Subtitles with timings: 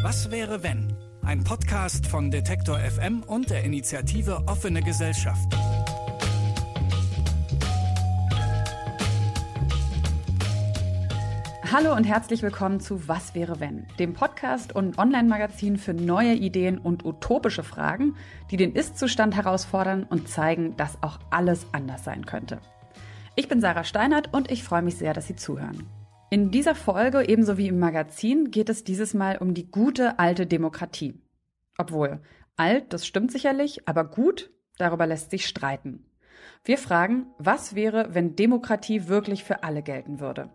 [0.00, 0.96] Was wäre wenn?
[1.22, 5.52] Ein Podcast von Detektor FM und der Initiative Offene Gesellschaft.
[11.72, 16.78] Hallo und herzlich willkommen zu Was wäre wenn, dem Podcast und Online-Magazin für neue Ideen
[16.78, 18.14] und utopische Fragen,
[18.52, 22.60] die den Ist-Zustand herausfordern und zeigen, dass auch alles anders sein könnte.
[23.34, 25.88] Ich bin Sarah Steinert und ich freue mich sehr, dass Sie zuhören.
[26.30, 30.46] In dieser Folge, ebenso wie im Magazin, geht es dieses Mal um die gute alte
[30.46, 31.14] Demokratie.
[31.78, 32.20] Obwohl,
[32.54, 36.04] alt, das stimmt sicherlich, aber gut, darüber lässt sich streiten.
[36.64, 40.50] Wir fragen, was wäre, wenn Demokratie wirklich für alle gelten würde?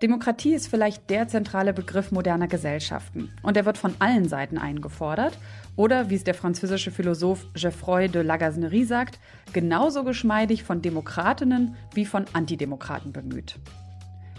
[0.00, 5.38] Demokratie ist vielleicht der zentrale Begriff moderner Gesellschaften und er wird von allen Seiten eingefordert
[5.76, 9.20] oder, wie es der französische Philosoph Geoffroy de Lagazenerie sagt,
[9.52, 13.60] genauso geschmeidig von Demokratinnen wie von Antidemokraten bemüht.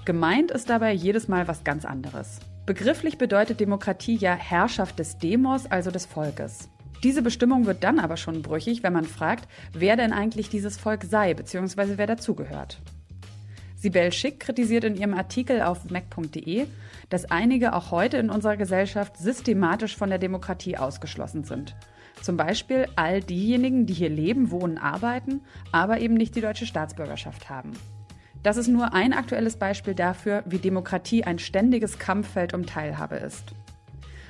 [0.05, 2.39] Gemeint ist dabei jedes Mal was ganz anderes.
[2.65, 6.69] Begrifflich bedeutet Demokratie ja Herrschaft des Demos, also des Volkes.
[7.03, 11.05] Diese Bestimmung wird dann aber schon brüchig, wenn man fragt, wer denn eigentlich dieses Volk
[11.05, 11.93] sei, bzw.
[11.95, 12.81] wer dazugehört.
[13.77, 16.67] Sibel Schick kritisiert in ihrem Artikel auf mac.de,
[17.09, 21.75] dass einige auch heute in unserer Gesellschaft systematisch von der Demokratie ausgeschlossen sind.
[22.21, 27.49] Zum Beispiel all diejenigen, die hier leben, wohnen, arbeiten, aber eben nicht die deutsche Staatsbürgerschaft
[27.49, 27.71] haben.
[28.43, 33.53] Das ist nur ein aktuelles Beispiel dafür, wie Demokratie ein ständiges Kampffeld um Teilhabe ist.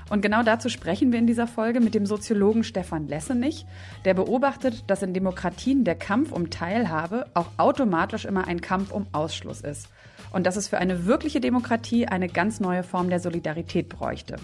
[0.10, 3.66] Und genau dazu sprechen wir in dieser Folge mit dem Soziologen Stefan Lessenich,
[4.06, 9.08] der beobachtet, dass in Demokratien der Kampf um Teilhabe auch automatisch immer ein Kampf um
[9.14, 9.90] Ausschluss ist
[10.32, 14.36] und dass es für eine wirkliche Demokratie eine ganz neue Form der Solidarität bräuchte.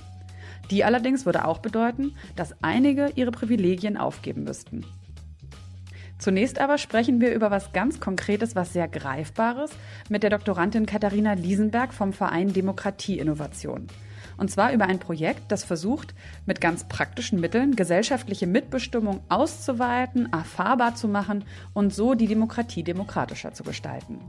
[0.72, 4.84] Die allerdings würde auch bedeuten, dass einige ihre Privilegien aufgeben müssten.
[6.20, 9.72] Zunächst aber sprechen wir über was ganz Konkretes, was sehr Greifbares
[10.10, 13.88] mit der Doktorandin Katharina Liesenberg vom Verein Demokratie Innovation.
[14.38, 16.14] Und zwar über ein Projekt, das versucht,
[16.46, 23.54] mit ganz praktischen Mitteln gesellschaftliche Mitbestimmung auszuweiten, erfahrbar zu machen und so die Demokratie demokratischer
[23.54, 24.20] zu gestalten.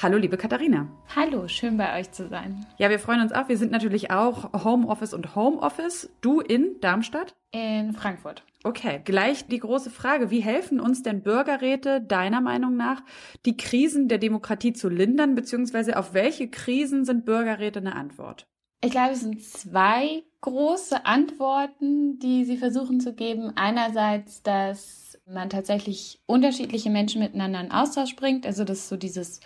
[0.00, 0.88] Hallo, liebe Katharina.
[1.14, 2.66] Hallo, schön bei euch zu sein.
[2.76, 3.48] Ja, wir freuen uns auch.
[3.48, 6.10] Wir sind natürlich auch Homeoffice und Homeoffice.
[6.20, 7.34] Du in Darmstadt?
[7.50, 8.42] In Frankfurt.
[8.66, 10.32] Okay, gleich die große Frage.
[10.32, 13.00] Wie helfen uns denn Bürgerräte deiner Meinung nach,
[13.44, 18.48] die Krisen der Demokratie zu lindern, beziehungsweise auf welche Krisen sind Bürgerräte eine Antwort?
[18.82, 23.52] Ich glaube, es sind zwei große Antworten, die sie versuchen zu geben.
[23.54, 28.46] Einerseits, dass man tatsächlich unterschiedliche Menschen miteinander in Austausch bringt.
[28.46, 29.38] Also das ist so dieses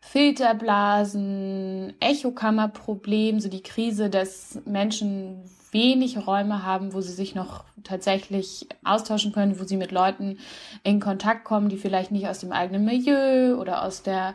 [0.00, 8.66] Filterblasen, Echokammerproblem, so die Krise, dass Menschen wenig Räume haben, wo sie sich noch tatsächlich
[8.84, 10.38] austauschen können, wo sie mit Leuten
[10.82, 14.34] in Kontakt kommen, die vielleicht nicht aus dem eigenen Milieu oder aus der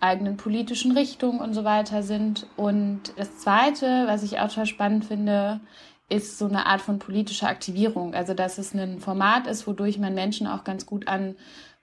[0.00, 2.46] eigenen politischen Richtung und so weiter sind.
[2.56, 5.60] Und das Zweite, was ich auch total spannend finde,
[6.08, 8.14] ist so eine Art von politischer Aktivierung.
[8.14, 11.36] Also, dass es ein Format ist, wodurch man Menschen auch ganz gut an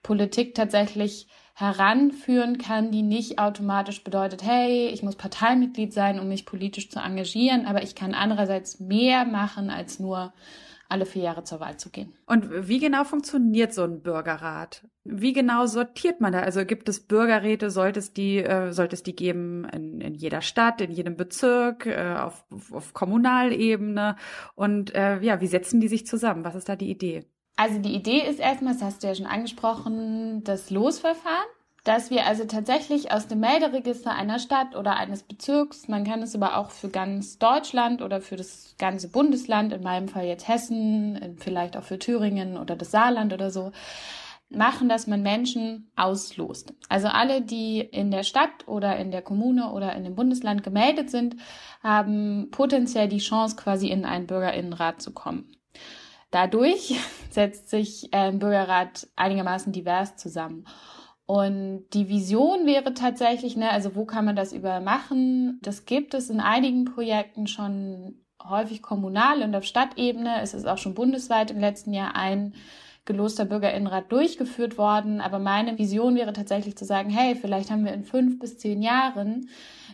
[0.03, 1.27] Politik tatsächlich
[1.59, 6.99] heranführen kann, die nicht automatisch bedeutet, hey, ich muss Parteimitglied sein, um mich politisch zu
[6.99, 10.31] engagieren, aber ich kann andererseits mehr machen, als nur
[10.87, 12.13] alle vier Jahre zur Wahl zu gehen.
[12.25, 14.87] Und wie genau funktioniert so ein Bürgerrat?
[15.03, 16.39] Wie genau sortiert man da?
[16.39, 20.41] Also gibt es Bürgerräte, sollte es die, äh, sollte es die geben in, in jeder
[20.41, 24.15] Stadt, in jedem Bezirk, äh, auf, auf, Kommunalebene?
[24.55, 26.45] Und äh, ja, wie setzen die sich zusammen?
[26.45, 27.25] Was ist da die Idee?
[27.59, 31.49] Also die Idee ist erstmal, das hast du ja schon angesprochen, das Losverfahren.
[31.83, 36.33] Dass wir also tatsächlich aus dem Melderegister einer Stadt oder eines Bezirks, man kann es
[36.33, 41.35] aber auch für ganz Deutschland oder für das ganze Bundesland, in meinem Fall jetzt Hessen,
[41.37, 43.73] vielleicht auch für Thüringen oder das Saarland oder so,
[44.49, 46.73] machen, dass man Menschen auslost.
[46.87, 51.09] Also alle, die in der Stadt oder in der Kommune oder in dem Bundesland gemeldet
[51.09, 51.35] sind,
[51.83, 55.51] haben potenziell die Chance, quasi in einen Bürgerinnenrat zu kommen.
[56.31, 56.95] Dadurch
[57.29, 60.65] setzt sich ein ähm, Bürgerrat einigermaßen divers zusammen.
[61.25, 65.59] Und die Vision wäre tatsächlich, ne, also wo kann man das übermachen?
[65.61, 70.41] Das gibt es in einigen Projekten schon häufig kommunal und auf Stadtebene.
[70.41, 72.55] Es ist auch schon bundesweit im letzten Jahr ein
[73.05, 75.21] geloster Bürgerinnenrat durchgeführt worden.
[75.21, 78.81] Aber meine Vision wäre tatsächlich zu sagen, hey, vielleicht haben wir in fünf bis zehn
[78.81, 79.49] Jahren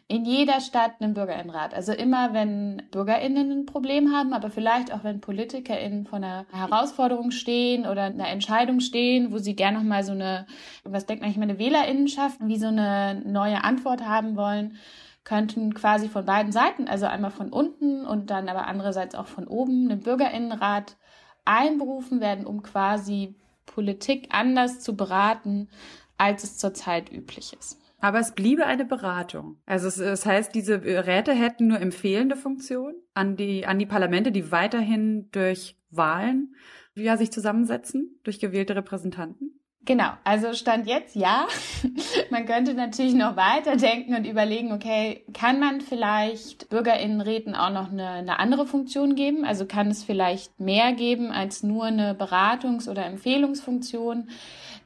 [0.08, 1.74] in jeder Stadt einen Bürgerinnenrat.
[1.74, 7.32] Also immer, wenn BürgerInnen ein Problem haben, aber vielleicht auch, wenn PolitikerInnen vor einer Herausforderung
[7.32, 10.46] stehen oder einer Entscheidung stehen, wo sie gerne nochmal so eine,
[10.84, 14.78] was denkt eigentlich meine WählerInnenschaft, wie so eine neue Antwort haben wollen,
[15.24, 19.48] könnten quasi von beiden Seiten, also einmal von unten und dann aber andererseits auch von
[19.48, 20.98] oben, einen BürgerInnenrat
[21.46, 23.34] einberufen werden, um quasi
[23.66, 25.68] Politik anders zu beraten,
[26.20, 27.80] als es zurzeit üblich ist.
[28.00, 29.58] Aber es bliebe eine Beratung.
[29.66, 34.32] Also es, es heißt, diese Räte hätten nur empfehlende Funktion an die, an die Parlamente,
[34.32, 36.56] die weiterhin durch Wahlen
[36.96, 39.60] ja, sich zusammensetzen, durch gewählte Repräsentanten.
[39.86, 41.46] Genau, also Stand jetzt ja.
[42.32, 48.10] man könnte natürlich noch weiterdenken und überlegen, okay, kann man vielleicht Bürgerinnenräten auch noch eine,
[48.10, 49.46] eine andere Funktion geben?
[49.46, 54.30] Also kann es vielleicht mehr geben als nur eine Beratungs- oder Empfehlungsfunktion?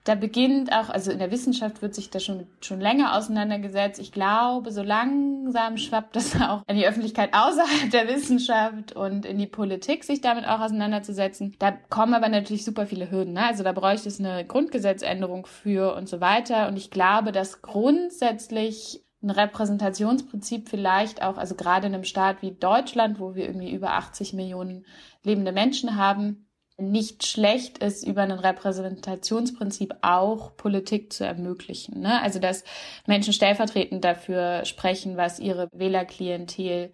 [0.10, 4.00] Da beginnt auch, also in der Wissenschaft wird sich da schon, schon länger auseinandergesetzt.
[4.00, 9.38] Ich glaube, so langsam schwappt das auch in die Öffentlichkeit außerhalb der Wissenschaft und in
[9.38, 11.56] die Politik, sich damit auch auseinanderzusetzen.
[11.60, 13.34] Da kommen aber natürlich super viele Hürden.
[13.34, 13.46] Ne?
[13.46, 16.68] Also da bräuchte es eine Grundgesetzänderung für und so weiter.
[16.68, 22.52] Und ich glaube, dass grundsätzlich ein Repräsentationsprinzip vielleicht auch, also gerade in einem Staat wie
[22.52, 24.88] Deutschland, wo wir irgendwie über 80 Millionen
[25.24, 26.49] lebende Menschen haben,
[26.80, 32.02] nicht schlecht ist, über ein Repräsentationsprinzip auch Politik zu ermöglichen.
[32.02, 32.22] Ne?
[32.22, 32.64] Also dass
[33.08, 36.92] Menschen stellvertretend dafür sprechen, was ihre Wählerklientel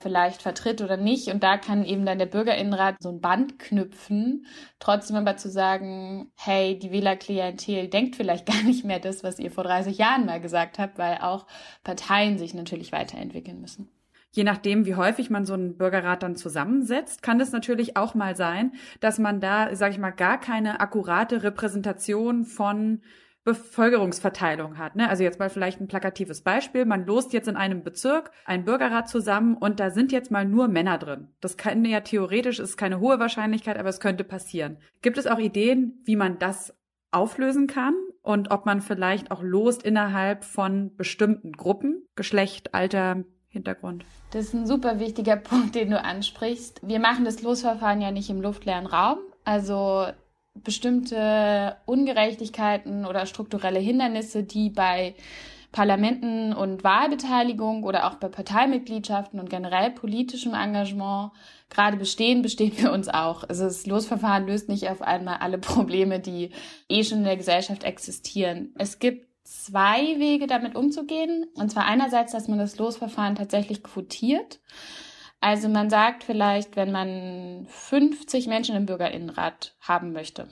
[0.00, 1.28] vielleicht vertritt oder nicht.
[1.28, 4.46] Und da kann eben dann der Bürgerinnenrat so ein Band knüpfen,
[4.78, 9.50] trotzdem aber zu sagen, hey, die Wählerklientel denkt vielleicht gar nicht mehr das, was ihr
[9.50, 11.46] vor 30 Jahren mal gesagt habt, weil auch
[11.84, 13.90] Parteien sich natürlich weiterentwickeln müssen
[14.30, 18.36] je nachdem, wie häufig man so einen Bürgerrat dann zusammensetzt, kann es natürlich auch mal
[18.36, 23.00] sein, dass man da, sage ich mal, gar keine akkurate Repräsentation von
[23.44, 24.94] Bevölkerungsverteilung hat.
[24.94, 25.08] Ne?
[25.08, 26.84] Also jetzt mal vielleicht ein plakatives Beispiel.
[26.84, 30.68] Man lost jetzt in einem Bezirk einen Bürgerrat zusammen und da sind jetzt mal nur
[30.68, 31.28] Männer drin.
[31.40, 34.76] Das kann ja theoretisch, ist keine hohe Wahrscheinlichkeit, aber es könnte passieren.
[35.00, 36.74] Gibt es auch Ideen, wie man das
[37.10, 44.04] auflösen kann und ob man vielleicht auch lost innerhalb von bestimmten Gruppen, Geschlecht, Alter, Hintergrund.
[44.30, 46.80] Das ist ein super wichtiger Punkt, den du ansprichst.
[46.82, 49.18] Wir machen das Losverfahren ja nicht im luftleeren Raum.
[49.44, 50.06] Also
[50.54, 55.14] bestimmte Ungerechtigkeiten oder strukturelle Hindernisse, die bei
[55.70, 61.32] Parlamenten und Wahlbeteiligung oder auch bei Parteimitgliedschaften und generell politischem Engagement
[61.68, 63.44] gerade bestehen, bestehen wir uns auch.
[63.44, 66.50] Also das Losverfahren löst nicht auf einmal alle Probleme, die
[66.88, 68.72] eh schon in der Gesellschaft existieren.
[68.78, 71.46] Es gibt zwei Wege, damit umzugehen.
[71.54, 74.60] Und zwar einerseits, dass man das Losverfahren tatsächlich quotiert.
[75.40, 80.48] Also man sagt vielleicht, wenn man 50 Menschen im Bürgerinnenrat haben möchte,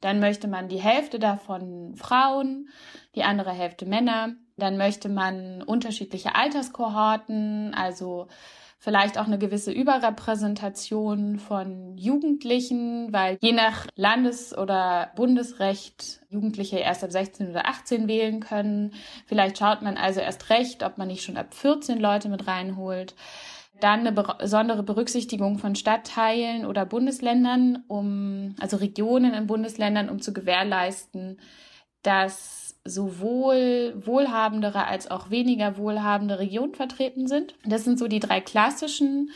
[0.00, 2.68] dann möchte man die Hälfte davon Frauen,
[3.14, 4.34] die andere Hälfte Männer.
[4.56, 8.28] Dann möchte man unterschiedliche Alterskohorten, also
[8.84, 17.02] vielleicht auch eine gewisse Überrepräsentation von Jugendlichen, weil je nach Landes- oder Bundesrecht Jugendliche erst
[17.02, 18.92] ab 16 oder 18 wählen können.
[19.24, 23.14] Vielleicht schaut man also erst recht, ob man nicht schon ab 14 Leute mit reinholt.
[23.80, 30.34] Dann eine besondere Berücksichtigung von Stadtteilen oder Bundesländern, um, also Regionen in Bundesländern, um zu
[30.34, 31.40] gewährleisten,
[32.02, 37.54] dass sowohl wohlhabendere als auch weniger wohlhabende Regionen vertreten sind.
[37.64, 39.30] Das sind so die drei klassischen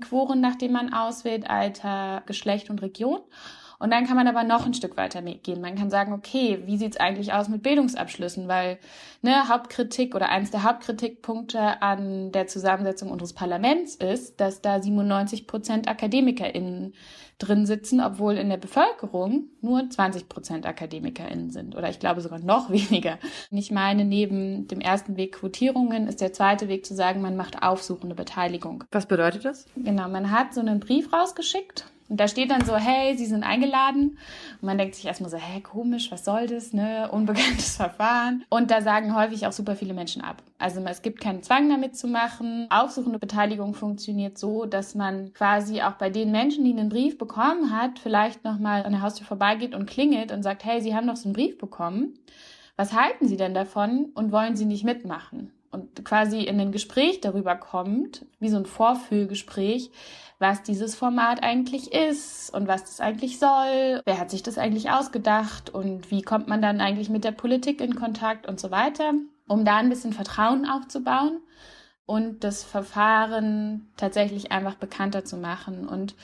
[0.00, 3.20] Quoren, nach denen man auswählt, Alter, Geschlecht und Region.
[3.78, 5.60] Und dann kann man aber noch ein Stück weiter gehen.
[5.60, 8.48] Man kann sagen, okay, wie sieht's eigentlich aus mit Bildungsabschlüssen?
[8.48, 8.78] Weil
[9.22, 15.46] ne, Hauptkritik oder eins der Hauptkritikpunkte an der Zusammensetzung unseres Parlaments ist, dass da 97
[15.46, 16.94] Prozent AkademikerInnen
[17.38, 21.76] drin sitzen, obwohl in der Bevölkerung nur 20 Prozent AkademikerInnen sind.
[21.76, 23.18] Oder ich glaube sogar noch weniger.
[23.50, 27.36] Und ich meine, neben dem ersten Weg Quotierungen ist der zweite Weg zu sagen, man
[27.36, 28.84] macht aufsuchende Beteiligung.
[28.90, 29.66] Was bedeutet das?
[29.76, 33.42] Genau, man hat so einen Brief rausgeschickt und da steht dann so, hey, Sie sind
[33.42, 34.18] eingeladen.
[34.60, 37.10] Und man denkt sich erstmal so, hey, komisch, was soll das, ne?
[37.10, 38.44] Unbekanntes Verfahren.
[38.48, 40.42] Und da sagen häufig auch super viele Menschen ab.
[40.58, 42.68] Also es gibt keinen Zwang damit zu machen.
[42.70, 47.76] Aufsuchende Beteiligung funktioniert so, dass man quasi auch bei den Menschen, die einen Brief bekommen
[47.76, 51.16] hat, vielleicht nochmal an der Haustür vorbeigeht und klingelt und sagt, hey, Sie haben doch
[51.16, 52.14] so einen Brief bekommen.
[52.76, 55.50] Was halten Sie denn davon und wollen Sie nicht mitmachen?
[55.72, 59.90] Und quasi in ein Gespräch darüber kommt, wie so ein Vorfühlgespräch,
[60.38, 64.90] was dieses Format eigentlich ist und was das eigentlich soll, wer hat sich das eigentlich
[64.90, 69.12] ausgedacht und wie kommt man dann eigentlich mit der Politik in Kontakt und so weiter,
[69.48, 71.40] um da ein bisschen Vertrauen aufzubauen
[72.06, 75.88] und das Verfahren tatsächlich einfach bekannter zu machen.
[75.88, 76.14] Und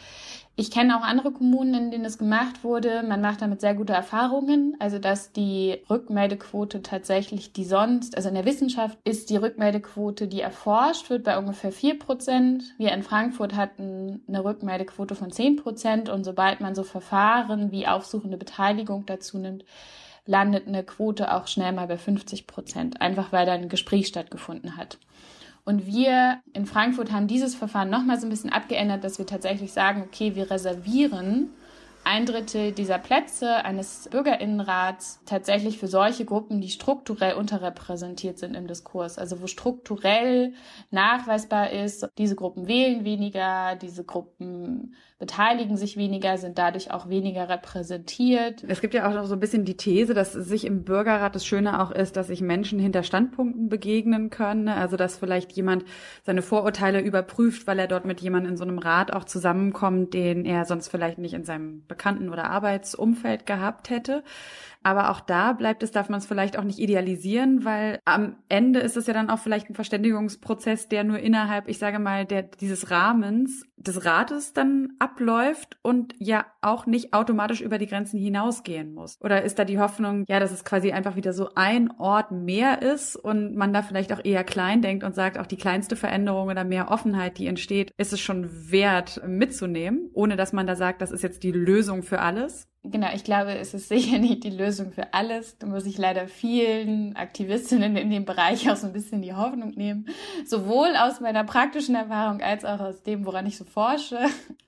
[0.54, 3.02] ich kenne auch andere Kommunen, in denen es gemacht wurde.
[3.02, 4.76] Man macht damit sehr gute Erfahrungen.
[4.80, 10.42] Also, dass die Rückmeldequote tatsächlich die sonst, also in der Wissenschaft ist die Rückmeldequote, die
[10.42, 12.64] erforscht wird, bei ungefähr vier Prozent.
[12.76, 16.10] Wir in Frankfurt hatten eine Rückmeldequote von zehn Prozent.
[16.10, 19.64] Und sobald man so Verfahren wie aufsuchende Beteiligung dazu nimmt,
[20.26, 23.00] landet eine Quote auch schnell mal bei 50 Prozent.
[23.00, 24.98] Einfach weil da ein Gespräch stattgefunden hat.
[25.64, 29.72] Und wir in Frankfurt haben dieses Verfahren nochmal so ein bisschen abgeändert, dass wir tatsächlich
[29.72, 31.50] sagen, okay, wir reservieren
[32.04, 38.66] ein Drittel dieser Plätze eines Bürgerinnenrats tatsächlich für solche Gruppen, die strukturell unterrepräsentiert sind im
[38.66, 39.18] Diskurs.
[39.18, 40.54] Also wo strukturell
[40.90, 47.48] nachweisbar ist, diese Gruppen wählen weniger, diese Gruppen beteiligen sich weniger, sind dadurch auch weniger
[47.48, 48.64] repräsentiert.
[48.66, 51.46] Es gibt ja auch noch so ein bisschen die These, dass sich im Bürgerrat das
[51.46, 54.66] Schöne auch ist, dass sich Menschen hinter Standpunkten begegnen können.
[54.66, 55.84] Also dass vielleicht jemand
[56.24, 60.44] seine Vorurteile überprüft, weil er dort mit jemandem in so einem Rat auch zusammenkommt, den
[60.44, 64.24] er sonst vielleicht nicht in seinem Bekannten- oder Arbeitsumfeld gehabt hätte.
[64.82, 68.80] Aber auch da bleibt es, darf man es vielleicht auch nicht idealisieren, weil am Ende
[68.80, 72.42] ist es ja dann auch vielleicht ein Verständigungsprozess, der nur innerhalb, ich sage mal, der,
[72.42, 78.94] dieses Rahmens des Rates dann abläuft und ja auch nicht automatisch über die Grenzen hinausgehen
[78.94, 79.18] muss.
[79.20, 82.82] Oder ist da die Hoffnung, ja, dass es quasi einfach wieder so ein Ort mehr
[82.82, 86.48] ist und man da vielleicht auch eher klein denkt und sagt, auch die kleinste Veränderung
[86.48, 91.02] oder mehr Offenheit, die entsteht, ist es schon wert mitzunehmen, ohne dass man da sagt,
[91.02, 92.68] das ist jetzt die Lösung für alles?
[92.84, 95.56] Genau, ich glaube, es ist sicher nicht die Lösung für alles.
[95.58, 99.70] Da muss ich leider vielen Aktivistinnen in dem Bereich auch so ein bisschen die Hoffnung
[99.70, 100.06] nehmen.
[100.44, 104.18] Sowohl aus meiner praktischen Erfahrung als auch aus dem, woran ich so forsche.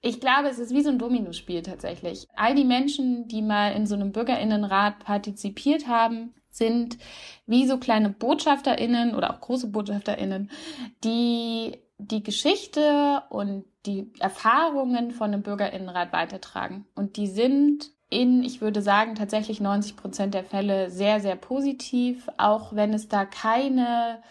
[0.07, 2.27] Ich glaube, es ist wie so ein Dominospiel tatsächlich.
[2.37, 6.99] All die Menschen, die mal in so einem Bürgerinnenrat partizipiert haben, sind
[7.47, 10.51] wie so kleine BotschafterInnen oder auch große BotschafterInnen,
[11.03, 16.87] die die Geschichte und die Erfahrungen von einem Bürgerinnenrat weitertragen.
[16.95, 22.29] Und die sind in, ich würde sagen, tatsächlich 90 Prozent der Fälle sehr, sehr positiv,
[22.37, 24.23] auch wenn es da keine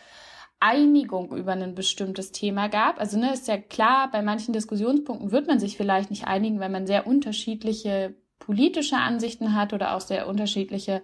[0.63, 2.97] Einigung über ein bestimmtes Thema gab.
[2.97, 6.71] Also ne, ist ja klar, bei manchen Diskussionspunkten wird man sich vielleicht nicht einigen, wenn
[6.71, 11.01] man sehr unterschiedliche politische Ansichten hat oder auch sehr unterschiedliche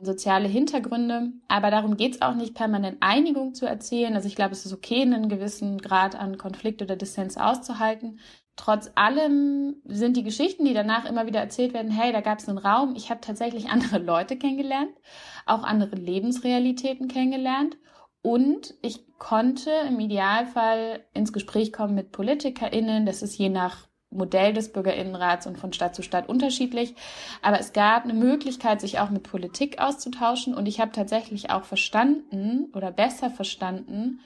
[0.00, 1.32] soziale Hintergründe.
[1.48, 4.14] Aber darum geht es auch nicht, permanent Einigung zu erzählen.
[4.14, 8.20] Also ich glaube, es ist okay, einen gewissen Grad an Konflikt oder Dissens auszuhalten
[8.56, 12.48] trotz allem sind die Geschichten, die danach immer wieder erzählt werden, hey, da gab es
[12.48, 14.90] einen Raum, ich habe tatsächlich andere Leute kennengelernt,
[15.46, 17.76] auch andere Lebensrealitäten kennengelernt
[18.22, 24.52] und ich konnte im Idealfall ins Gespräch kommen mit PolitikerInnen, das ist je nach Modell
[24.52, 26.94] des Bürgerinnenrats und von Stadt zu Stadt unterschiedlich.
[27.40, 30.54] Aber es gab eine Möglichkeit, sich auch mit Politik auszutauschen.
[30.54, 34.20] Und ich habe tatsächlich auch verstanden oder besser verstanden,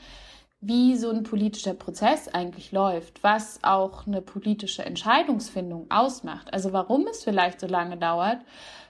[0.67, 6.53] wie so ein politischer Prozess eigentlich läuft, was auch eine politische Entscheidungsfindung ausmacht.
[6.53, 8.39] Also warum es vielleicht so lange dauert,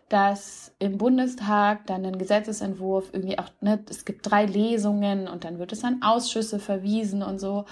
[0.08, 5.58] dass im Bundestag dann ein Gesetzesentwurf irgendwie auch, ne, es gibt drei Lesungen und dann
[5.58, 7.64] wird es an Ausschüsse verwiesen und so.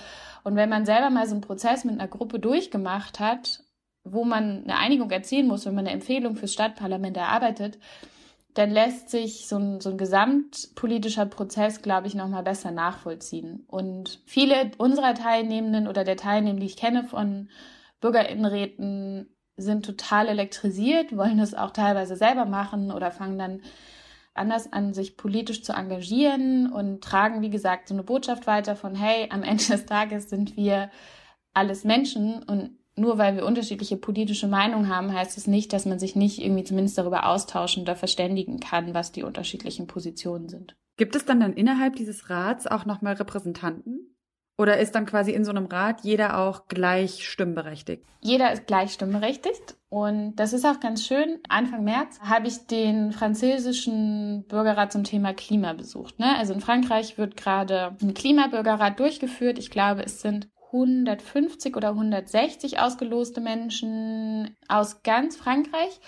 [0.42, 3.60] Und wenn man selber mal so einen Prozess mit einer Gruppe durchgemacht hat,
[4.02, 7.78] wo man eine Einigung erzielen muss, wenn man eine Empfehlung fürs Stadtparlament erarbeitet,
[8.54, 13.64] dann lässt sich so ein, so ein gesamtpolitischer Prozess, glaube ich, nochmal besser nachvollziehen.
[13.66, 17.50] Und viele unserer Teilnehmenden oder der Teilnehmer, die ich kenne von
[18.00, 23.62] Bürgerinnenräten, sind total elektrisiert, wollen das auch teilweise selber machen oder fangen dann
[24.34, 28.94] anders an, sich politisch zu engagieren und tragen, wie gesagt, so eine Botschaft weiter von,
[28.94, 30.90] hey, am Ende des Tages sind wir
[31.54, 35.98] alles Menschen und nur weil wir unterschiedliche politische Meinungen haben, heißt es nicht, dass man
[35.98, 40.76] sich nicht irgendwie zumindest darüber austauschen oder verständigen kann, was die unterschiedlichen Positionen sind.
[40.96, 44.14] Gibt es dann dann innerhalb dieses Rats auch nochmal Repräsentanten?
[44.56, 48.04] Oder ist dann quasi in so einem Rat jeder auch gleich stimmberechtigt?
[48.20, 49.76] Jeder ist gleich stimmberechtigt.
[49.88, 51.40] Und das ist auch ganz schön.
[51.48, 56.20] Anfang März habe ich den französischen Bürgerrat zum Thema Klima besucht.
[56.20, 56.36] Ne?
[56.36, 59.58] Also in Frankreich wird gerade ein Klimabürgerrat durchgeführt.
[59.58, 66.00] Ich glaube, es sind 150 oder 160 ausgeloste Menschen aus ganz Frankreich.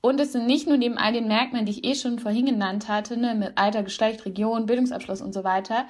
[0.00, 2.88] Und es sind nicht nur neben all den Merkmalen, die ich eh schon vorhin genannt
[2.88, 5.86] hatte, ne, mit Alter, Geschlecht, Region, Bildungsabschluss und so weiter,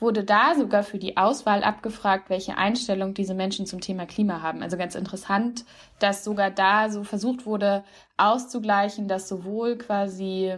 [0.00, 4.62] wurde da sogar für die Auswahl abgefragt, welche Einstellung diese Menschen zum Thema Klima haben.
[4.62, 5.64] Also ganz interessant,
[6.00, 7.84] dass sogar da so versucht wurde
[8.16, 10.54] auszugleichen, dass sowohl quasi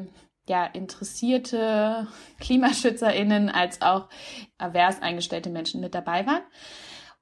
[0.48, 2.06] ja, interessierte
[2.40, 4.08] KlimaschützerInnen als auch
[4.56, 6.42] avers eingestellte Menschen mit dabei waren.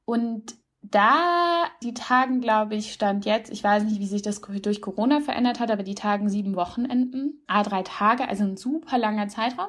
[0.04, 4.82] Und da, die Tagen, glaube ich, stand jetzt, ich weiß nicht, wie sich das durch
[4.82, 9.28] Corona verändert hat, aber die Tagen sieben Wochenenden, a drei Tage, also ein super langer
[9.28, 9.68] Zeitraum.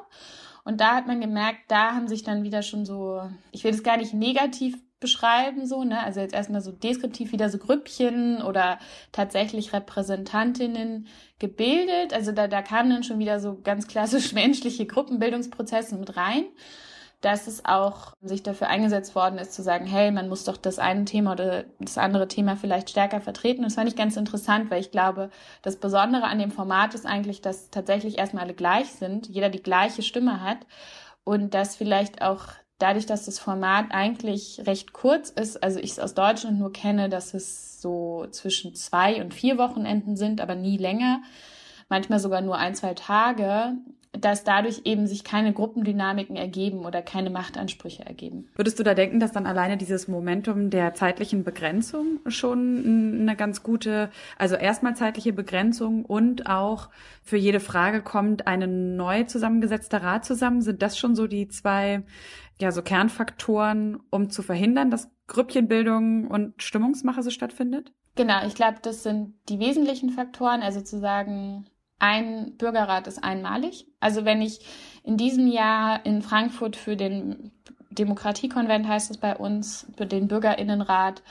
[0.64, 3.22] Und da hat man gemerkt, da haben sich dann wieder schon so,
[3.52, 6.02] ich will es gar nicht negativ beschreiben, so, ne?
[6.02, 8.78] Also jetzt erstmal so deskriptiv wieder so Grüppchen oder
[9.12, 11.06] tatsächlich Repräsentantinnen
[11.38, 12.14] gebildet.
[12.14, 16.46] Also da, da kamen dann schon wieder so ganz klassisch menschliche Gruppenbildungsprozesse mit rein
[17.24, 20.78] dass es auch sich dafür eingesetzt worden ist, zu sagen, hey, man muss doch das
[20.78, 23.60] eine Thema oder das andere Thema vielleicht stärker vertreten.
[23.60, 25.30] Und das fand ich ganz interessant, weil ich glaube,
[25.62, 29.62] das Besondere an dem Format ist eigentlich, dass tatsächlich erstmal alle gleich sind, jeder die
[29.62, 30.66] gleiche Stimme hat
[31.24, 35.98] und dass vielleicht auch dadurch, dass das Format eigentlich recht kurz ist, also ich es
[35.98, 40.76] aus Deutschland nur kenne, dass es so zwischen zwei und vier Wochenenden sind, aber nie
[40.76, 41.22] länger,
[41.88, 43.76] manchmal sogar nur ein, zwei Tage,
[44.18, 48.48] dass dadurch eben sich keine Gruppendynamiken ergeben oder keine Machtansprüche ergeben.
[48.54, 53.62] Würdest du da denken, dass dann alleine dieses Momentum der zeitlichen Begrenzung schon eine ganz
[53.62, 56.90] gute, also erstmal zeitliche Begrenzung und auch
[57.22, 60.62] für jede Frage kommt eine neu zusammengesetzte Rat zusammen?
[60.62, 62.02] Sind das schon so die zwei,
[62.60, 67.92] ja, so Kernfaktoren, um zu verhindern, dass Grüppchenbildung und Stimmungsmache so stattfindet?
[68.16, 71.66] Genau, ich glaube, das sind die wesentlichen Faktoren, also zu sagen,
[71.98, 73.86] ein Bürgerrat ist einmalig.
[74.00, 74.60] Also wenn ich
[75.02, 77.52] in diesem Jahr in Frankfurt für den
[77.90, 81.22] Demokratiekonvent heißt es bei uns, für den Bürgerinnenrat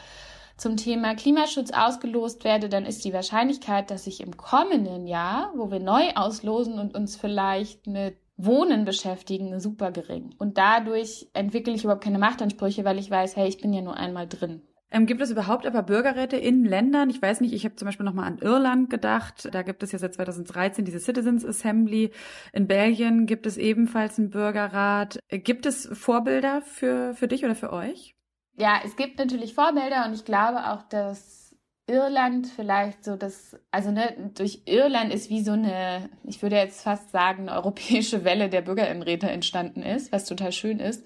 [0.57, 5.71] zum Thema Klimaschutz ausgelost werde, dann ist die Wahrscheinlichkeit, dass ich im kommenden Jahr, wo
[5.71, 10.35] wir neu auslosen und uns vielleicht mit Wohnen beschäftigen, super gering.
[10.37, 13.97] Und dadurch entwickle ich überhaupt keine Machtansprüche, weil ich weiß, hey, ich bin ja nur
[13.97, 14.61] einmal drin.
[14.93, 17.09] Ähm, gibt es überhaupt aber Bürgerräte in Ländern?
[17.09, 19.49] Ich weiß nicht, ich habe zum Beispiel nochmal an Irland gedacht.
[19.51, 22.11] Da gibt es ja seit 2013 diese Citizens Assembly.
[22.53, 25.17] In Belgien gibt es ebenfalls einen Bürgerrat.
[25.29, 28.15] Gibt es Vorbilder für, für dich oder für euch?
[28.55, 31.55] Ja, es gibt natürlich Vorbilder und ich glaube auch, dass
[31.87, 36.83] Irland vielleicht so das, also ne, durch Irland ist wie so eine, ich würde jetzt
[36.83, 41.03] fast sagen, eine europäische Welle der Bürgerinnenräte entstanden ist, was total schön ist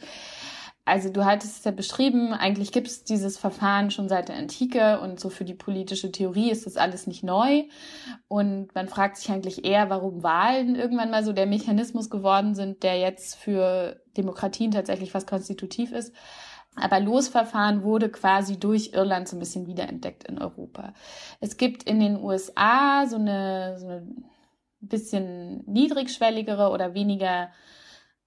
[0.88, 5.01] also du hattest es ja beschrieben, eigentlich gibt es dieses Verfahren schon seit der Antike
[5.01, 7.63] und so für die politische Theorie ist das alles nicht neu.
[8.29, 12.84] Und man fragt sich eigentlich eher, warum Wahlen irgendwann mal so der Mechanismus geworden sind,
[12.84, 16.15] der jetzt für Demokratien tatsächlich was konstitutiv ist.
[16.77, 20.94] Aber Losverfahren wurde quasi durch Irland so ein bisschen wiederentdeckt in Europa.
[21.41, 24.08] Es gibt in den USA so eine, so eine
[24.79, 27.50] bisschen niedrigschwelligere oder weniger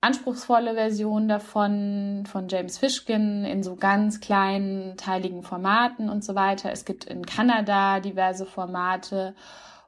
[0.00, 6.73] anspruchsvolle Version davon von James Fishkin in so ganz kleinen, teiligen Formaten und so weiter.
[6.73, 9.35] Es gibt in Kanada diverse Formate.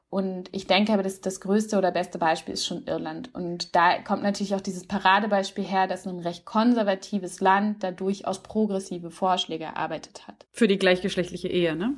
[0.09, 3.33] Und ich denke aber, das, das größte oder beste Beispiel ist schon Irland.
[3.33, 8.43] Und da kommt natürlich auch dieses Paradebeispiel her, dass ein recht konservatives Land da durchaus
[8.43, 10.45] progressive Vorschläge erarbeitet hat.
[10.51, 11.95] Für die gleichgeschlechtliche Ehe, ne?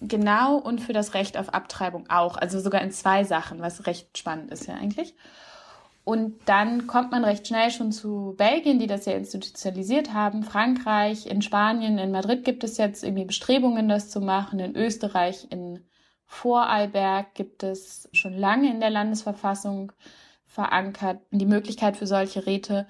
[0.00, 2.36] Genau, und für das Recht auf Abtreibung auch.
[2.36, 5.16] Also sogar in zwei Sachen, was recht spannend ist ja eigentlich.
[6.08, 11.26] Und dann kommt man recht schnell schon zu Belgien, die das ja institutionalisiert haben, Frankreich,
[11.26, 15.84] in Spanien, in Madrid gibt es jetzt irgendwie Bestrebungen, das zu machen, in Österreich, in
[16.26, 19.90] Vorarlberg gibt es schon lange in der Landesverfassung
[20.46, 22.86] verankert, die Möglichkeit für solche Räte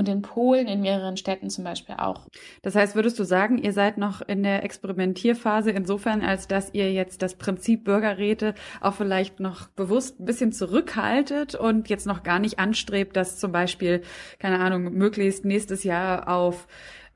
[0.00, 2.26] und in Polen in mehreren Städten zum Beispiel auch.
[2.62, 6.90] Das heißt, würdest du sagen, ihr seid noch in der Experimentierphase insofern, als dass ihr
[6.90, 12.38] jetzt das Prinzip Bürgerräte auch vielleicht noch bewusst ein bisschen zurückhaltet und jetzt noch gar
[12.38, 14.00] nicht anstrebt, dass zum Beispiel,
[14.38, 16.66] keine Ahnung, möglichst nächstes Jahr auf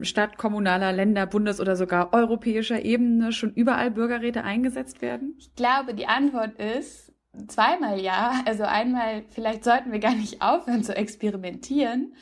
[0.02, 5.36] Stadt, kommunaler, Länder, Bundes- oder sogar europäischer Ebene schon überall Bürgerräte eingesetzt werden?
[5.38, 7.14] Ich glaube, die Antwort ist,
[7.48, 8.42] zweimal ja.
[8.44, 12.14] Also einmal, vielleicht sollten wir gar nicht aufhören zu experimentieren.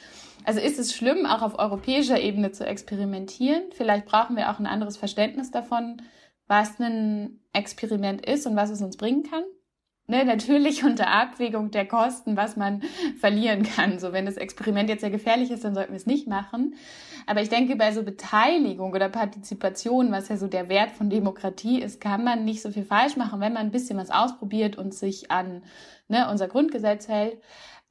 [0.45, 3.63] Also ist es schlimm, auch auf europäischer Ebene zu experimentieren?
[3.73, 6.03] Vielleicht brauchen wir auch ein anderes Verständnis davon,
[6.47, 9.45] was ein Experiment ist und was es uns bringen kann.
[10.09, 12.83] Ne, natürlich unter Abwägung der Kosten, was man
[13.21, 13.99] verlieren kann.
[13.99, 16.75] So, wenn das Experiment jetzt sehr gefährlich ist, dann sollten wir es nicht machen.
[17.27, 21.81] Aber ich denke, bei so Beteiligung oder Partizipation, was ja so der Wert von Demokratie
[21.81, 24.93] ist, kann man nicht so viel falsch machen, wenn man ein bisschen was ausprobiert und
[24.93, 25.63] sich an
[26.09, 27.41] ne, unser Grundgesetz hält.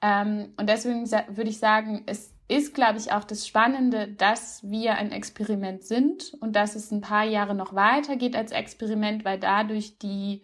[0.02, 4.96] Ähm, und deswegen würde ich sagen, es ist, glaube ich, auch das Spannende, dass wir
[4.96, 9.98] ein Experiment sind und dass es ein paar Jahre noch weitergeht als Experiment, weil dadurch
[9.98, 10.42] die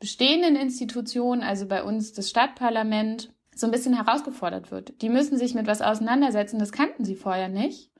[0.00, 5.02] bestehenden Institutionen, also bei uns das Stadtparlament, so ein bisschen herausgefordert wird.
[5.02, 7.91] Die müssen sich mit was auseinandersetzen, das kannten sie vorher nicht.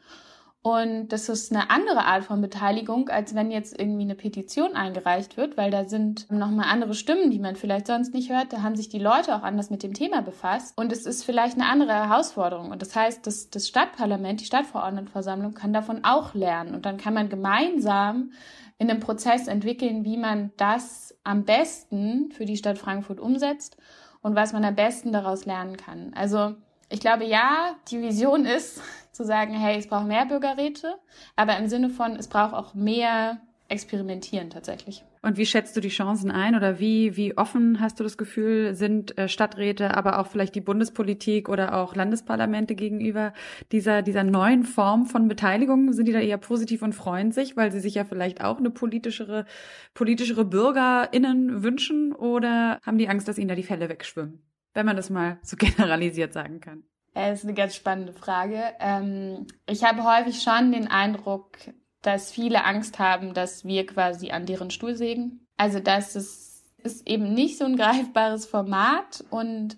[0.64, 5.36] Und das ist eine andere Art von Beteiligung, als wenn jetzt irgendwie eine Petition eingereicht
[5.36, 8.52] wird, weil da sind nochmal andere Stimmen, die man vielleicht sonst nicht hört.
[8.52, 10.78] Da haben sich die Leute auch anders mit dem Thema befasst.
[10.78, 12.70] Und es ist vielleicht eine andere Herausforderung.
[12.70, 16.76] Und das heißt, das, das Stadtparlament, die Stadtverordnetenversammlung kann davon auch lernen.
[16.76, 18.30] Und dann kann man gemeinsam
[18.78, 23.76] in einem Prozess entwickeln, wie man das am besten für die Stadt Frankfurt umsetzt
[24.22, 26.12] und was man am besten daraus lernen kann.
[26.14, 26.54] Also
[26.92, 28.80] ich glaube, ja, die Vision ist,
[29.12, 30.94] zu sagen, hey, es braucht mehr Bürgerräte,
[31.36, 35.02] aber im Sinne von, es braucht auch mehr Experimentieren tatsächlich.
[35.22, 38.74] Und wie schätzt du die Chancen ein oder wie, wie offen hast du das Gefühl,
[38.74, 43.32] sind äh, Stadträte, aber auch vielleicht die Bundespolitik oder auch Landesparlamente gegenüber
[43.70, 45.94] dieser, dieser neuen Form von Beteiligung?
[45.94, 48.70] Sind die da eher positiv und freuen sich, weil sie sich ja vielleicht auch eine
[48.70, 49.46] politischere,
[49.94, 54.42] politischere BürgerInnen wünschen oder haben die Angst, dass ihnen da die Fälle wegschwimmen?
[54.74, 56.84] Wenn man das mal so generalisiert sagen kann.
[57.14, 58.72] Das ist eine ganz spannende Frage.
[58.80, 61.58] Ähm, ich habe häufig schon den Eindruck,
[62.00, 65.46] dass viele Angst haben, dass wir quasi an deren Stuhl sägen.
[65.56, 69.76] Also dass es ist eben nicht so ein greifbares Format und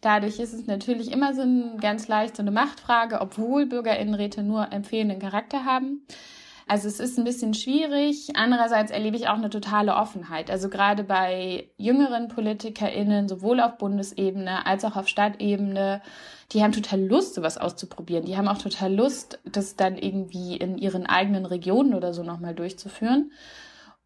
[0.00, 4.72] dadurch ist es natürlich immer so ein ganz leicht so eine Machtfrage, obwohl Bürgerinnenräte nur
[4.72, 6.06] empfehlenden Charakter haben.
[6.68, 8.30] Also es ist ein bisschen schwierig.
[8.34, 10.50] Andererseits erlebe ich auch eine totale Offenheit.
[10.50, 16.02] Also gerade bei jüngeren PolitikerInnen, sowohl auf Bundesebene als auch auf Stadtebene,
[16.52, 18.24] die haben total Lust, sowas auszuprobieren.
[18.24, 22.54] Die haben auch total Lust, das dann irgendwie in ihren eigenen Regionen oder so nochmal
[22.54, 23.32] durchzuführen.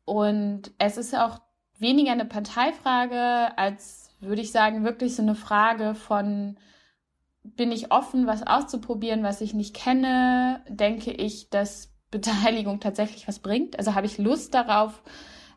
[0.04, 1.40] Und es ist auch
[1.78, 6.56] weniger eine Parteifrage, als würde ich sagen, wirklich so eine Frage von,
[7.42, 10.62] bin ich offen, was auszuprobieren, was ich nicht kenne?
[10.68, 13.78] Denke ich, dass Beteiligung tatsächlich was bringt?
[13.78, 15.02] Also habe ich Lust darauf,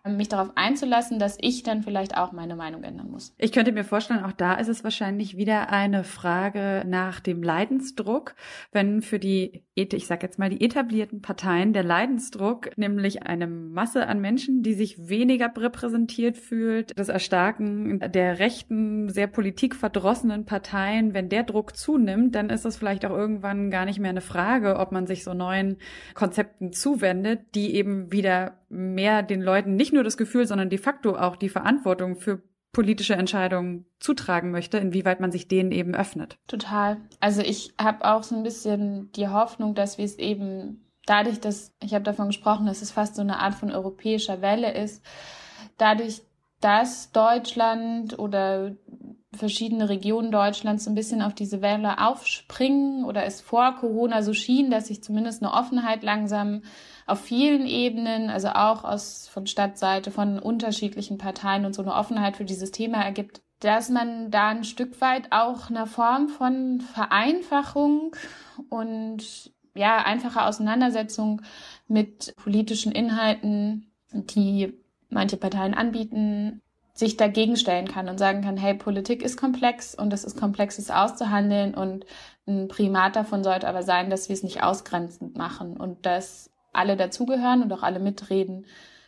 [0.05, 3.33] mich darauf einzulassen, dass ich dann vielleicht auch meine Meinung ändern muss.
[3.38, 8.35] Ich könnte mir vorstellen, auch da ist es wahrscheinlich wieder eine Frage nach dem Leidensdruck,
[8.71, 14.07] wenn für die, ich sage jetzt mal die etablierten Parteien der Leidensdruck, nämlich eine Masse
[14.07, 21.29] an Menschen, die sich weniger repräsentiert fühlt, das Erstarken der rechten, sehr politikverdrossenen Parteien, wenn
[21.29, 24.91] der Druck zunimmt, dann ist es vielleicht auch irgendwann gar nicht mehr eine Frage, ob
[24.91, 25.77] man sich so neuen
[26.13, 31.15] Konzepten zuwendet, die eben wieder mehr den Leuten nicht nur das Gefühl, sondern de facto
[31.15, 36.38] auch die Verantwortung für politische Entscheidungen zutragen möchte, inwieweit man sich denen eben öffnet.
[36.47, 36.97] Total.
[37.19, 41.73] Also ich habe auch so ein bisschen die Hoffnung, dass wir es eben dadurch, dass
[41.82, 45.03] ich habe davon gesprochen, dass es fast so eine Art von europäischer Welle ist,
[45.77, 46.21] dadurch,
[46.62, 48.75] dass Deutschland oder
[49.34, 54.34] verschiedene Regionen Deutschlands so ein bisschen auf diese Welle aufspringen oder es vor Corona so
[54.34, 56.63] schien, dass sich zumindest eine Offenheit langsam
[57.09, 62.37] auf vielen Ebenen, also auch aus von Stadtseite, von unterschiedlichen Parteien und so eine Offenheit
[62.37, 68.15] für dieses Thema ergibt, dass man da ein Stück weit auch eine Form von Vereinfachung
[68.69, 71.41] und ja, einfache Auseinandersetzung
[71.87, 74.73] mit politischen Inhalten, die
[75.09, 76.61] manche Parteien anbieten,
[76.93, 80.77] sich dagegen stellen kann und sagen kann, hey, Politik ist komplex und es ist komplex,
[80.77, 82.05] es auszuhandeln und
[82.45, 86.97] ein Primat davon sollte aber sein, dass wir es nicht ausgrenzend machen und dass alle
[86.97, 88.65] dazugehören und auch alle mitreden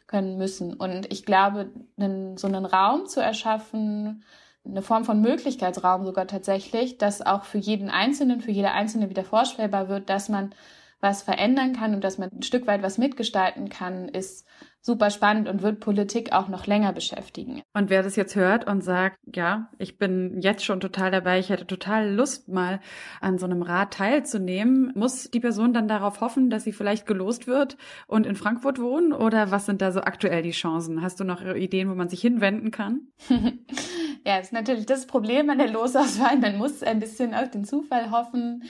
[0.07, 0.73] können müssen.
[0.73, 4.23] Und ich glaube, einen, so einen Raum zu erschaffen,
[4.63, 9.23] eine Form von Möglichkeitsraum sogar tatsächlich, dass auch für jeden Einzelnen, für jede Einzelne wieder
[9.23, 10.53] vorstellbar wird, dass man
[10.99, 14.45] was verändern kann und dass man ein Stück weit was mitgestalten kann, ist
[14.81, 17.61] super spannend und wird Politik auch noch länger beschäftigen.
[17.73, 21.49] Und wer das jetzt hört und sagt, ja, ich bin jetzt schon total dabei, ich
[21.49, 22.79] hätte total Lust, mal
[23.21, 27.47] an so einem Rat teilzunehmen, muss die Person dann darauf hoffen, dass sie vielleicht gelost
[27.47, 29.13] wird und in Frankfurt wohnen?
[29.13, 31.01] Oder was sind da so aktuell die Chancen?
[31.01, 33.01] Hast du noch Ideen, wo man sich hinwenden kann?
[34.25, 36.37] ja, ist natürlich das Problem an der Losauswahl.
[36.37, 38.63] Man muss ein bisschen auf den Zufall hoffen.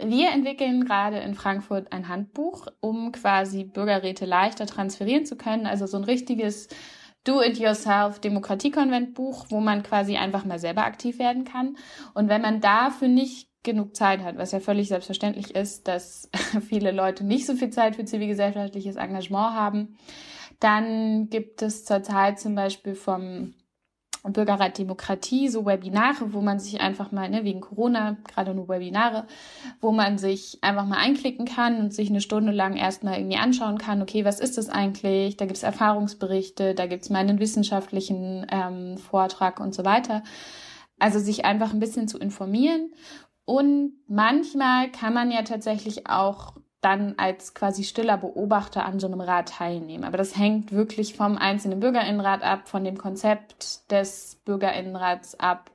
[0.00, 5.66] Wir entwickeln gerade in Frankfurt ein Handbuch, um quasi Bürgerräte leichter transferieren zu können.
[5.66, 6.68] Also so ein richtiges
[7.24, 11.76] Do-it-yourself Demokratiekonventbuch, wo man quasi einfach mal selber aktiv werden kann.
[12.14, 16.30] Und wenn man dafür nicht genug Zeit hat, was ja völlig selbstverständlich ist, dass
[16.68, 19.98] viele Leute nicht so viel Zeit für zivilgesellschaftliches Engagement haben,
[20.60, 23.54] dann gibt es zurzeit zum Beispiel vom
[24.24, 29.26] Bürgerrat Demokratie, so Webinare, wo man sich einfach mal, ne, wegen Corona, gerade nur Webinare,
[29.80, 33.78] wo man sich einfach mal einklicken kann und sich eine Stunde lang erstmal irgendwie anschauen
[33.78, 35.36] kann, okay, was ist das eigentlich?
[35.36, 40.22] Da gibt's Erfahrungsberichte, da gibt's mal einen wissenschaftlichen ähm, Vortrag und so weiter.
[40.98, 42.90] Also sich einfach ein bisschen zu informieren.
[43.44, 49.20] Und manchmal kann man ja tatsächlich auch dann als quasi stiller Beobachter an so einem
[49.20, 50.04] Rat teilnehmen.
[50.04, 55.70] Aber das hängt wirklich vom einzelnen Bürgerinnenrat ab, von dem Konzept des Bürgerinnenrats ab,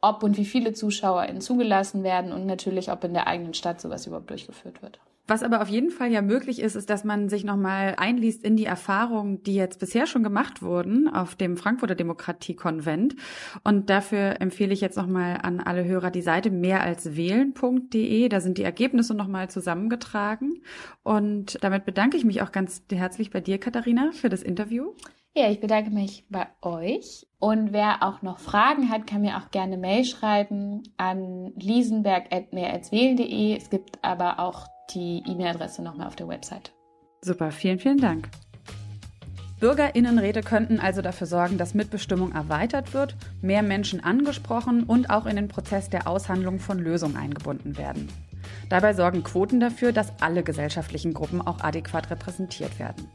[0.00, 4.06] ob und wie viele ZuschauerInnen zugelassen werden und natürlich, ob in der eigenen Stadt sowas
[4.06, 4.98] überhaupt durchgeführt wird.
[5.26, 8.56] Was aber auf jeden Fall ja möglich ist, ist, dass man sich nochmal einliest in
[8.56, 13.16] die Erfahrungen, die jetzt bisher schon gemacht wurden auf dem Frankfurter Demokratiekonvent.
[13.62, 18.28] Und dafür empfehle ich jetzt nochmal an alle Hörer die Seite mehralswählen.de.
[18.28, 20.60] Da sind die Ergebnisse nochmal zusammengetragen.
[21.02, 24.92] Und damit bedanke ich mich auch ganz herzlich bei dir, Katharina, für das Interview.
[25.36, 27.26] Ja, ich bedanke mich bei euch.
[27.38, 33.56] Und wer auch noch Fragen hat, kann mir auch gerne Mail schreiben an liesenberg.mehralswählen.de.
[33.56, 36.72] Es gibt aber auch die E-Mail-Adresse nochmal auf der Website.
[37.22, 38.28] Super, vielen, vielen Dank.
[39.60, 45.36] Bürgerinnenräte könnten also dafür sorgen, dass Mitbestimmung erweitert wird, mehr Menschen angesprochen und auch in
[45.36, 48.08] den Prozess der Aushandlung von Lösungen eingebunden werden.
[48.68, 53.08] Dabei sorgen Quoten dafür, dass alle gesellschaftlichen Gruppen auch adäquat repräsentiert werden.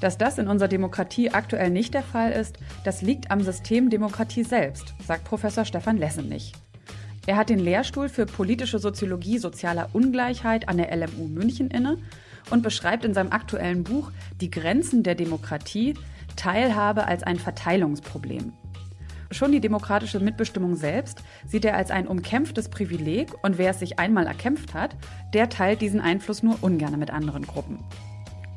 [0.00, 4.44] Dass das in unserer Demokratie aktuell nicht der Fall ist, das liegt am System Demokratie
[4.44, 6.52] selbst, sagt Professor Stefan Lessenich.
[7.26, 11.98] Er hat den Lehrstuhl für politische Soziologie sozialer Ungleichheit an der LMU München inne
[12.50, 15.94] und beschreibt in seinem aktuellen Buch Die Grenzen der Demokratie
[16.34, 18.52] Teilhabe als ein Verteilungsproblem.
[19.30, 23.98] Schon die demokratische Mitbestimmung selbst sieht er als ein umkämpftes Privileg und wer es sich
[23.98, 24.96] einmal erkämpft hat,
[25.32, 27.78] der teilt diesen Einfluss nur ungern mit anderen Gruppen.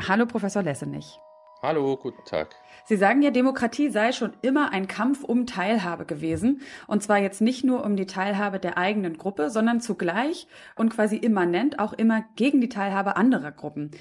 [0.05, 1.19] Hallo, Professor Lessenich.
[1.61, 2.55] Hallo, guten Tag.
[2.87, 6.61] Sie sagen ja, Demokratie sei schon immer ein Kampf um Teilhabe gewesen.
[6.87, 11.17] Und zwar jetzt nicht nur um die Teilhabe der eigenen Gruppe, sondern zugleich und quasi
[11.17, 13.91] immanent auch immer gegen die Teilhabe anderer Gruppen.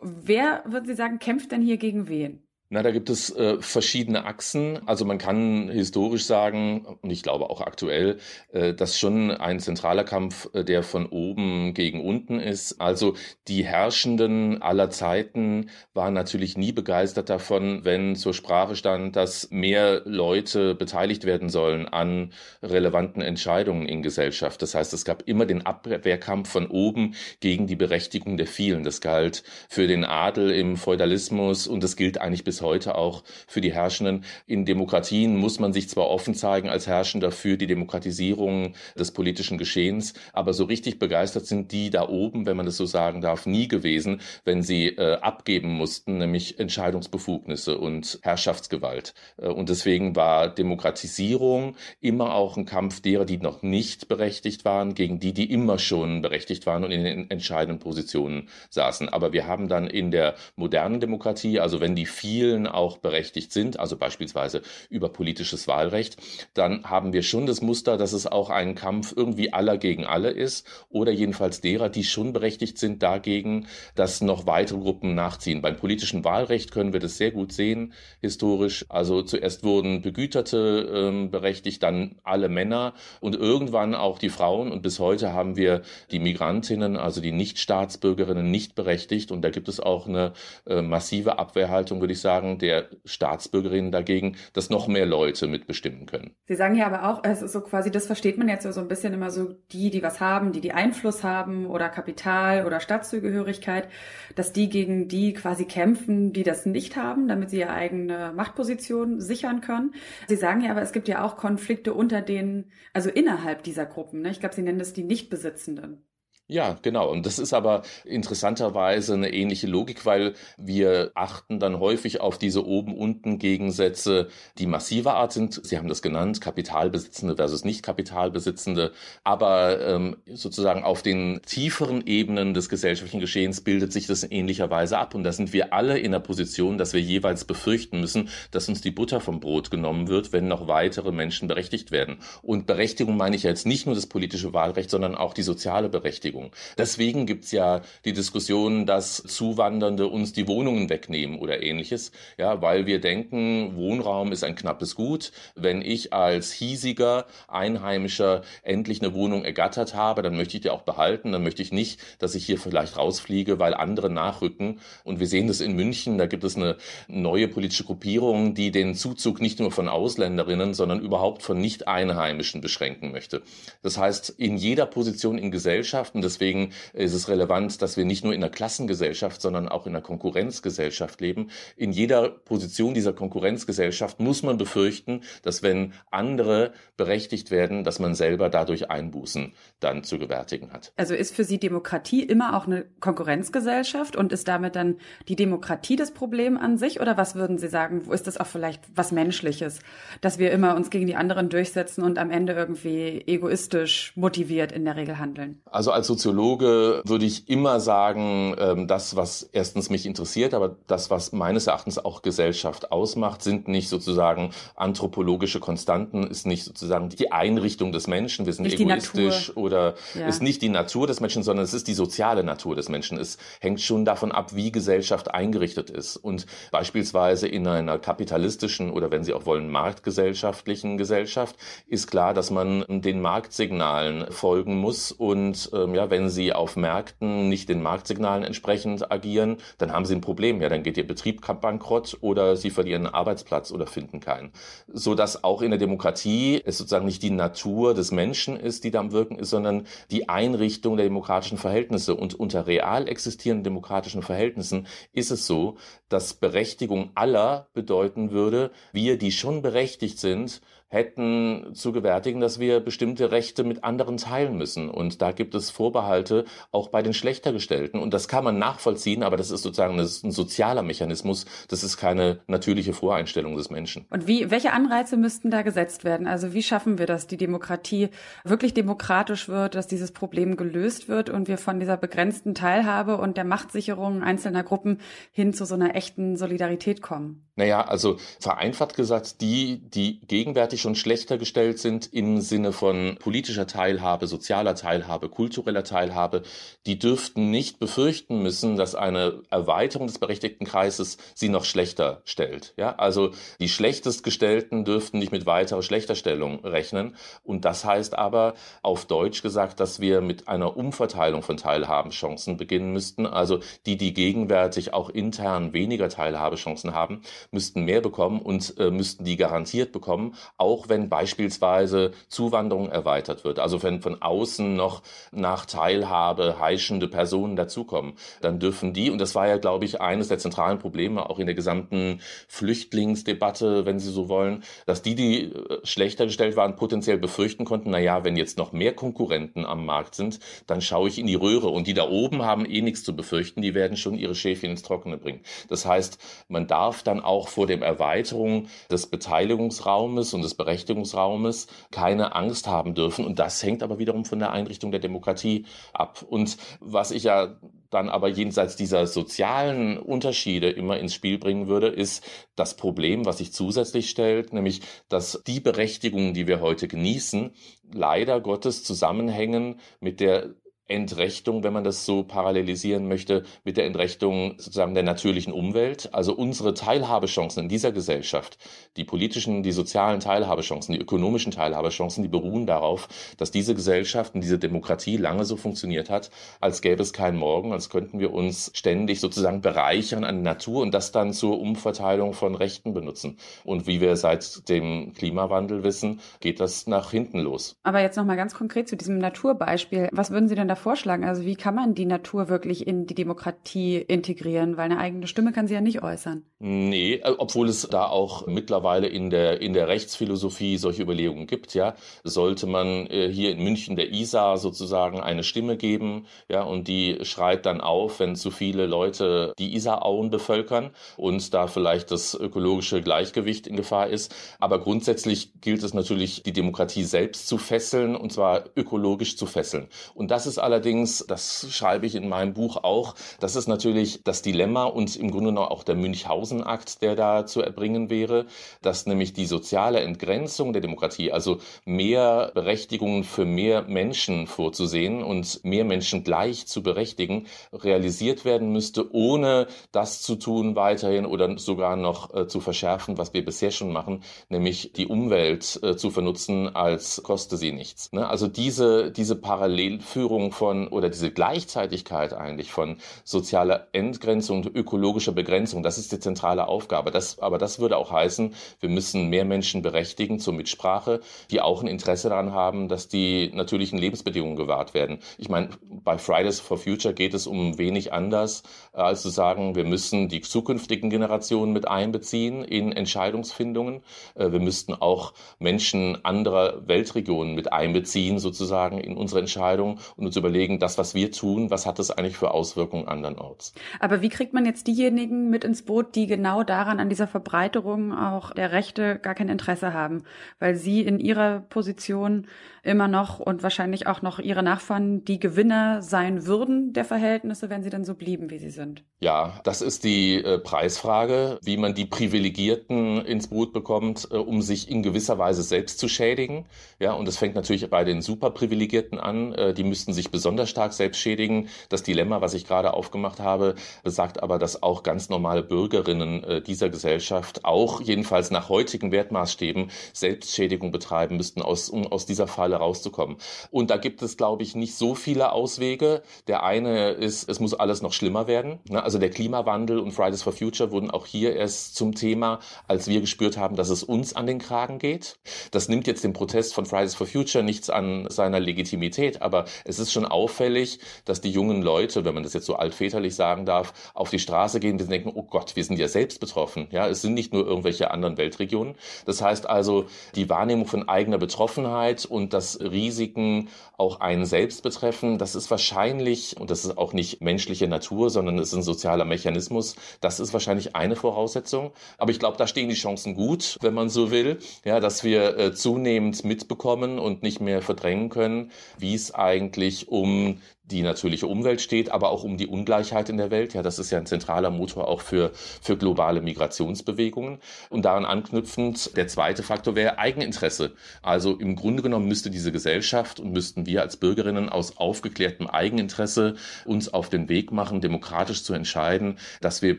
[0.00, 2.43] Wer, würden Sie sagen, kämpft denn hier gegen wen?
[2.70, 4.80] Na, da gibt es äh, verschiedene Achsen.
[4.88, 8.16] Also man kann historisch sagen, und ich glaube auch aktuell,
[8.52, 12.80] äh, dass schon ein zentraler Kampf, äh, der von oben gegen unten ist.
[12.80, 13.16] Also
[13.48, 20.00] die Herrschenden aller Zeiten waren natürlich nie begeistert davon, wenn zur Sprache stand, dass mehr
[20.06, 24.62] Leute beteiligt werden sollen an relevanten Entscheidungen in Gesellschaft.
[24.62, 28.84] Das heißt, es gab immer den Abwehrkampf von oben gegen die Berechtigung der vielen.
[28.84, 33.60] Das galt für den Adel im Feudalismus und das gilt eigentlich bis heute auch für
[33.60, 34.24] die Herrschenden.
[34.46, 39.58] In Demokratien muss man sich zwar offen zeigen als Herrschender für die Demokratisierung des politischen
[39.58, 43.46] Geschehens, aber so richtig begeistert sind die da oben, wenn man das so sagen darf,
[43.46, 49.14] nie gewesen, wenn sie äh, abgeben mussten, nämlich Entscheidungsbefugnisse und Herrschaftsgewalt.
[49.36, 54.94] Äh, und deswegen war Demokratisierung immer auch ein Kampf derer, die noch nicht berechtigt waren,
[54.94, 59.08] gegen die, die immer schon berechtigt waren und in den entscheidenden Positionen saßen.
[59.08, 63.52] Aber wir haben dann in der modernen Demokratie, also wenn die vielen Willen auch berechtigt
[63.52, 66.18] sind, also beispielsweise über politisches Wahlrecht,
[66.52, 70.30] dann haben wir schon das Muster, dass es auch ein Kampf irgendwie aller gegen alle
[70.30, 75.62] ist oder jedenfalls derer, die schon berechtigt sind dagegen, dass noch weitere Gruppen nachziehen.
[75.62, 78.84] Beim politischen Wahlrecht können wir das sehr gut sehen, historisch.
[78.90, 84.82] Also zuerst wurden Begüterte ähm, berechtigt, dann alle Männer und irgendwann auch die Frauen und
[84.82, 85.80] bis heute haben wir
[86.10, 90.34] die Migrantinnen, also die Nichtstaatsbürgerinnen nicht berechtigt und da gibt es auch eine
[90.66, 96.06] äh, massive Abwehrhaltung, würde ich sagen, Fragen der Staatsbürgerinnen dagegen, dass noch mehr Leute mitbestimmen
[96.06, 96.34] können.
[96.48, 98.88] Sie sagen ja aber auch, es ist so quasi, das versteht man jetzt so ein
[98.88, 103.88] bisschen immer so, die, die was haben, die die Einfluss haben oder Kapital oder Staatszugehörigkeit,
[104.34, 109.20] dass die gegen die quasi kämpfen, die das nicht haben, damit sie ihre eigene Machtposition
[109.20, 109.94] sichern können.
[110.26, 114.22] Sie sagen ja aber, es gibt ja auch Konflikte unter den, also innerhalb dieser Gruppen.
[114.22, 114.30] Ne?
[114.30, 116.04] Ich glaube, Sie nennen das die Nichtbesitzenden.
[116.46, 117.10] Ja, genau.
[117.10, 122.66] Und das ist aber interessanterweise eine ähnliche Logik, weil wir achten dann häufig auf diese
[122.66, 124.28] Oben-Unten-Gegensätze,
[124.58, 125.58] die massiver Art sind.
[125.64, 128.92] Sie haben das genannt, Kapitalbesitzende versus Nicht-Kapitalbesitzende.
[129.22, 134.68] Aber ähm, sozusagen auf den tieferen Ebenen des gesellschaftlichen Geschehens bildet sich das in ähnlicher
[134.68, 135.14] Weise ab.
[135.14, 138.82] Und da sind wir alle in der Position, dass wir jeweils befürchten müssen, dass uns
[138.82, 142.18] die Butter vom Brot genommen wird, wenn noch weitere Menschen berechtigt werden.
[142.42, 146.33] Und Berechtigung meine ich jetzt nicht nur das politische Wahlrecht, sondern auch die soziale Berechtigung.
[146.34, 146.50] Beschäftigung.
[146.76, 152.86] Deswegen gibt's ja die Diskussion, dass Zuwandernde uns die Wohnungen wegnehmen oder ähnliches, ja, weil
[152.86, 155.32] wir denken, Wohnraum ist ein knappes Gut.
[155.54, 160.82] Wenn ich als hiesiger Einheimischer endlich eine Wohnung ergattert habe, dann möchte ich die auch
[160.82, 161.32] behalten.
[161.32, 164.80] Dann möchte ich nicht, dass ich hier vielleicht rausfliege, weil andere nachrücken.
[165.04, 166.18] Und wir sehen das in München.
[166.18, 166.76] Da gibt es eine
[167.08, 173.12] neue politische Gruppierung, die den Zuzug nicht nur von Ausländerinnen, sondern überhaupt von Nicht-Einheimischen beschränken
[173.12, 173.42] möchte.
[173.82, 178.34] Das heißt, in jeder Position in Gesellschaften, deswegen ist es relevant, dass wir nicht nur
[178.34, 181.50] in einer Klassengesellschaft, sondern auch in einer Konkurrenzgesellschaft leben.
[181.76, 188.14] In jeder Position dieser Konkurrenzgesellschaft muss man befürchten, dass wenn andere berechtigt werden, dass man
[188.14, 190.92] selber dadurch Einbußen dann zu gewärtigen hat.
[190.96, 194.96] Also ist für Sie Demokratie immer auch eine Konkurrenzgesellschaft und ist damit dann
[195.28, 197.00] die Demokratie das Problem an sich?
[197.00, 198.06] Oder was würden Sie sagen?
[198.06, 199.80] Wo ist das auch vielleicht was Menschliches,
[200.20, 204.84] dass wir immer uns gegen die anderen durchsetzen und am Ende irgendwie egoistisch motiviert in
[204.84, 205.60] der Regel handeln?
[205.66, 211.10] Also als Soziologe würde ich immer sagen, ähm, das, was erstens mich interessiert, aber das,
[211.10, 217.32] was meines Erachtens auch Gesellschaft ausmacht, sind nicht sozusagen anthropologische Konstanten, ist nicht sozusagen die
[217.32, 218.46] Einrichtung des Menschen.
[218.46, 220.28] Wir sind nicht egoistisch oder ja.
[220.28, 223.18] ist nicht die Natur des Menschen, sondern es ist die soziale Natur des Menschen.
[223.18, 226.16] Es hängt schon davon ab, wie Gesellschaft eingerichtet ist.
[226.16, 231.56] Und beispielsweise in einer kapitalistischen oder wenn Sie auch wollen, marktgesellschaftlichen Gesellschaft
[231.88, 237.48] ist klar, dass man den Marktsignalen folgen muss und ähm, ja, wenn Sie auf Märkten
[237.48, 240.60] nicht den Marktsignalen entsprechend agieren, dann haben Sie ein Problem.
[240.60, 244.52] Ja, dann geht Ihr Betrieb bankrott oder Sie verlieren einen Arbeitsplatz oder finden keinen.
[244.92, 248.90] So dass auch in der Demokratie es sozusagen nicht die Natur des Menschen ist, die
[248.90, 252.14] da am Wirken ist, sondern die Einrichtung der demokratischen Verhältnisse.
[252.14, 255.76] Und unter real existierenden demokratischen Verhältnissen ist es so,
[256.08, 262.80] dass Berechtigung aller bedeuten würde, wir, die schon berechtigt sind, hätten zu gewärtigen, dass wir
[262.80, 264.88] bestimmte Rechte mit anderen teilen müssen.
[264.88, 268.00] Und da gibt es Vorbehalte auch bei den Schlechtergestellten.
[268.00, 271.46] Und das kann man nachvollziehen, aber das ist sozusagen das ist ein sozialer Mechanismus.
[271.68, 274.06] Das ist keine natürliche Voreinstellung des Menschen.
[274.10, 276.28] Und wie, welche Anreize müssten da gesetzt werden?
[276.28, 278.10] Also wie schaffen wir das, die Demokratie
[278.44, 283.36] wirklich demokratisch wird, dass dieses Problem gelöst wird und wir von dieser begrenzten Teilhabe und
[283.36, 285.00] der Machtsicherung einzelner Gruppen
[285.32, 287.44] hin zu so einer echten Solidarität kommen?
[287.56, 293.66] Naja, also vereinfacht gesagt, die, die gegenwärtig schon schlechter gestellt sind im Sinne von politischer
[293.66, 296.42] Teilhabe, sozialer Teilhabe, kultureller Teilhabe,
[296.84, 302.74] die dürften nicht befürchten müssen, dass eine Erweiterung des berechtigten Kreises sie noch schlechter stellt.
[302.76, 307.16] Ja, also die schlechtestgestellten dürften nicht mit weiterer Schlechterstellung rechnen.
[307.44, 312.92] Und das heißt aber auf Deutsch gesagt, dass wir mit einer Umverteilung von Teilhabechancen beginnen
[312.92, 313.24] müssten.
[313.24, 319.24] Also die, die gegenwärtig auch intern weniger Teilhabechancen haben, müssten mehr bekommen und äh, müssten
[319.24, 323.58] die garantiert bekommen, auch wenn beispielsweise Zuwanderung erweitert wird.
[323.58, 329.34] Also wenn von außen noch nach Teilhabe heischende Personen dazukommen, dann dürfen die, und das
[329.34, 334.10] war ja, glaube ich, eines der zentralen Probleme auch in der gesamten Flüchtlingsdebatte, wenn Sie
[334.10, 338.36] so wollen, dass die, die äh, schlechter gestellt waren, potenziell befürchten konnten, na ja, wenn
[338.36, 341.94] jetzt noch mehr Konkurrenten am Markt sind, dann schaue ich in die Röhre und die
[341.94, 345.40] da oben haben eh nichts zu befürchten, die werden schon ihre Schäfchen ins Trockene bringen.
[345.68, 352.34] Das heißt, man darf dann auch vor dem Erweiterung des Beteiligungsraumes und des Berechtigungsraumes keine
[352.34, 356.24] Angst haben dürfen und das hängt aber wiederum von der Einrichtung der Demokratie ab.
[356.28, 357.56] Und was ich ja
[357.90, 362.24] dann aber jenseits dieser sozialen Unterschiede immer ins Spiel bringen würde, ist
[362.56, 367.52] das Problem, was sich zusätzlich stellt, nämlich dass die Berechtigungen, die wir heute genießen,
[367.92, 370.54] leider Gottes zusammenhängen mit der
[370.86, 376.10] Entrechtung, wenn man das so parallelisieren möchte, mit der Entrechtung sozusagen der natürlichen Umwelt.
[376.12, 378.58] Also unsere Teilhabechancen in dieser Gesellschaft,
[378.98, 384.42] die politischen, die sozialen Teilhabechancen, die ökonomischen Teilhabechancen, die beruhen darauf, dass diese Gesellschaft und
[384.42, 388.70] diese Demokratie lange so funktioniert hat, als gäbe es keinen Morgen, als könnten wir uns
[388.74, 393.38] ständig sozusagen bereichern an der Natur und das dann zur Umverteilung von Rechten benutzen.
[393.64, 397.76] Und wie wir seit dem Klimawandel wissen, geht das nach hinten los.
[397.84, 400.08] Aber jetzt nochmal ganz konkret zu diesem Naturbeispiel.
[400.12, 401.24] Was würden Sie denn da da vorschlagen?
[401.24, 404.76] Also wie kann man die Natur wirklich in die Demokratie integrieren?
[404.76, 406.44] Weil eine eigene Stimme kann sie ja nicht äußern.
[406.58, 411.74] Nee, äh, obwohl es da auch mittlerweile in der, in der Rechtsphilosophie solche Überlegungen gibt,
[411.74, 411.94] ja.
[412.24, 417.18] Sollte man äh, hier in München der ISA sozusagen eine Stimme geben, ja, und die
[417.22, 423.02] schreit dann auf, wenn zu viele Leute die Isarauen bevölkern und da vielleicht das ökologische
[423.02, 424.34] Gleichgewicht in Gefahr ist.
[424.58, 429.88] Aber grundsätzlich gilt es natürlich, die Demokratie selbst zu fesseln und zwar ökologisch zu fesseln.
[430.14, 434.42] Und das ist allerdings, das schreibe ich in meinem Buch auch, das ist natürlich das
[434.42, 438.46] Dilemma und im Grunde genommen auch der Münchhausen-Akt, der da zu erbringen wäre,
[438.82, 445.64] dass nämlich die soziale Entgrenzung der Demokratie, also mehr Berechtigungen für mehr Menschen vorzusehen und
[445.64, 451.96] mehr Menschen gleich zu berechtigen, realisiert werden müsste, ohne das zu tun weiterhin oder sogar
[451.96, 456.74] noch äh, zu verschärfen, was wir bisher schon machen, nämlich die Umwelt äh, zu vernutzen,
[456.74, 458.12] als koste sie nichts.
[458.12, 458.26] Ne?
[458.28, 465.82] Also diese, diese Parallelführung von oder diese Gleichzeitigkeit eigentlich von sozialer Entgrenzung und ökologischer Begrenzung,
[465.82, 467.10] das ist die zentrale Aufgabe.
[467.10, 471.82] Das, aber das würde auch heißen, wir müssen mehr Menschen berechtigen zur Mitsprache, die auch
[471.82, 475.18] ein Interesse daran haben, dass die natürlichen Lebensbedingungen gewahrt werden.
[475.38, 478.62] Ich meine, bei Fridays for Future geht es um wenig anders,
[478.92, 484.02] als zu sagen, wir müssen die zukünftigen Generationen mit einbeziehen in Entscheidungsfindungen.
[484.34, 490.36] Äh, wir müssten auch Menschen anderer Weltregionen mit einbeziehen, sozusagen in unsere Entscheidungen und uns
[490.44, 493.72] überlegen, das, was wir tun, was hat das eigentlich für Auswirkungen andernorts.
[493.98, 498.12] Aber wie kriegt man jetzt diejenigen mit ins Boot, die genau daran, an dieser Verbreiterung
[498.12, 500.24] auch der Rechte gar kein Interesse haben?
[500.58, 502.46] Weil sie in ihrer Position
[502.84, 507.82] immer noch und wahrscheinlich auch noch ihre Nachfahren die Gewinner sein würden der Verhältnisse, wenn
[507.82, 509.04] sie dann so blieben, wie sie sind.
[509.20, 514.60] Ja, das ist die äh, Preisfrage, wie man die Privilegierten ins Boot bekommt, äh, um
[514.60, 516.66] sich in gewisser Weise selbst zu schädigen.
[516.98, 519.54] Ja, und das fängt natürlich bei den Superprivilegierten an.
[519.54, 521.68] Äh, die müssten sich besonders stark selbst schädigen.
[521.88, 526.60] Das Dilemma, was ich gerade aufgemacht habe, besagt aber, dass auch ganz normale Bürgerinnen äh,
[526.60, 532.73] dieser Gesellschaft auch jedenfalls nach heutigen Wertmaßstäben Selbstschädigung betreiben müssten, aus, um aus dieser Falle
[532.74, 533.36] Falle rauszukommen.
[533.70, 536.22] Und da gibt es, glaube ich, nicht so viele Auswege.
[536.46, 538.80] Der eine ist, es muss alles noch schlimmer werden.
[538.88, 539.02] Ne?
[539.02, 543.20] Also der Klimawandel und Fridays for Future wurden auch hier erst zum Thema, als wir
[543.20, 545.38] gespürt haben, dass es uns an den Kragen geht.
[545.70, 549.98] Das nimmt jetzt dem Protest von Fridays for Future nichts an seiner Legitimität, aber es
[549.98, 553.92] ist schon auffällig, dass die jungen Leute, wenn man das jetzt so altväterlich sagen darf,
[554.14, 556.88] auf die Straße gehen und denken, oh Gott, wir sind ja selbst betroffen.
[556.90, 558.94] Ja, es sind nicht nur irgendwelche anderen Weltregionen.
[559.26, 565.36] Das heißt also, die Wahrnehmung von eigener Betroffenheit und dass Risiken auch einen selbst betreffen,
[565.38, 569.26] das ist wahrscheinlich, und das ist auch nicht menschliche Natur, sondern es ist ein sozialer
[569.26, 571.92] Mechanismus, das ist wahrscheinlich eine Voraussetzung.
[572.16, 575.58] Aber ich glaube, da stehen die Chancen gut, wenn man so will, ja, dass wir
[575.58, 580.58] äh, zunehmend mitbekommen und nicht mehr verdrängen können, wie es eigentlich um
[580.90, 583.72] die natürliche Umwelt steht, aber auch um die Ungleichheit in der Welt.
[583.72, 587.58] Ja, das ist ja ein zentraler Motor auch für, für globale Migrationsbewegungen.
[587.88, 590.92] Und daran anknüpfend, der zweite Faktor wäre Eigeninteresse.
[591.22, 596.56] Also im Grunde genommen müsste diese Gesellschaft und müssten wir als Bürgerinnen aus aufgeklärtem Eigeninteresse
[596.84, 599.98] uns auf den Weg machen, demokratisch zu entscheiden, dass wir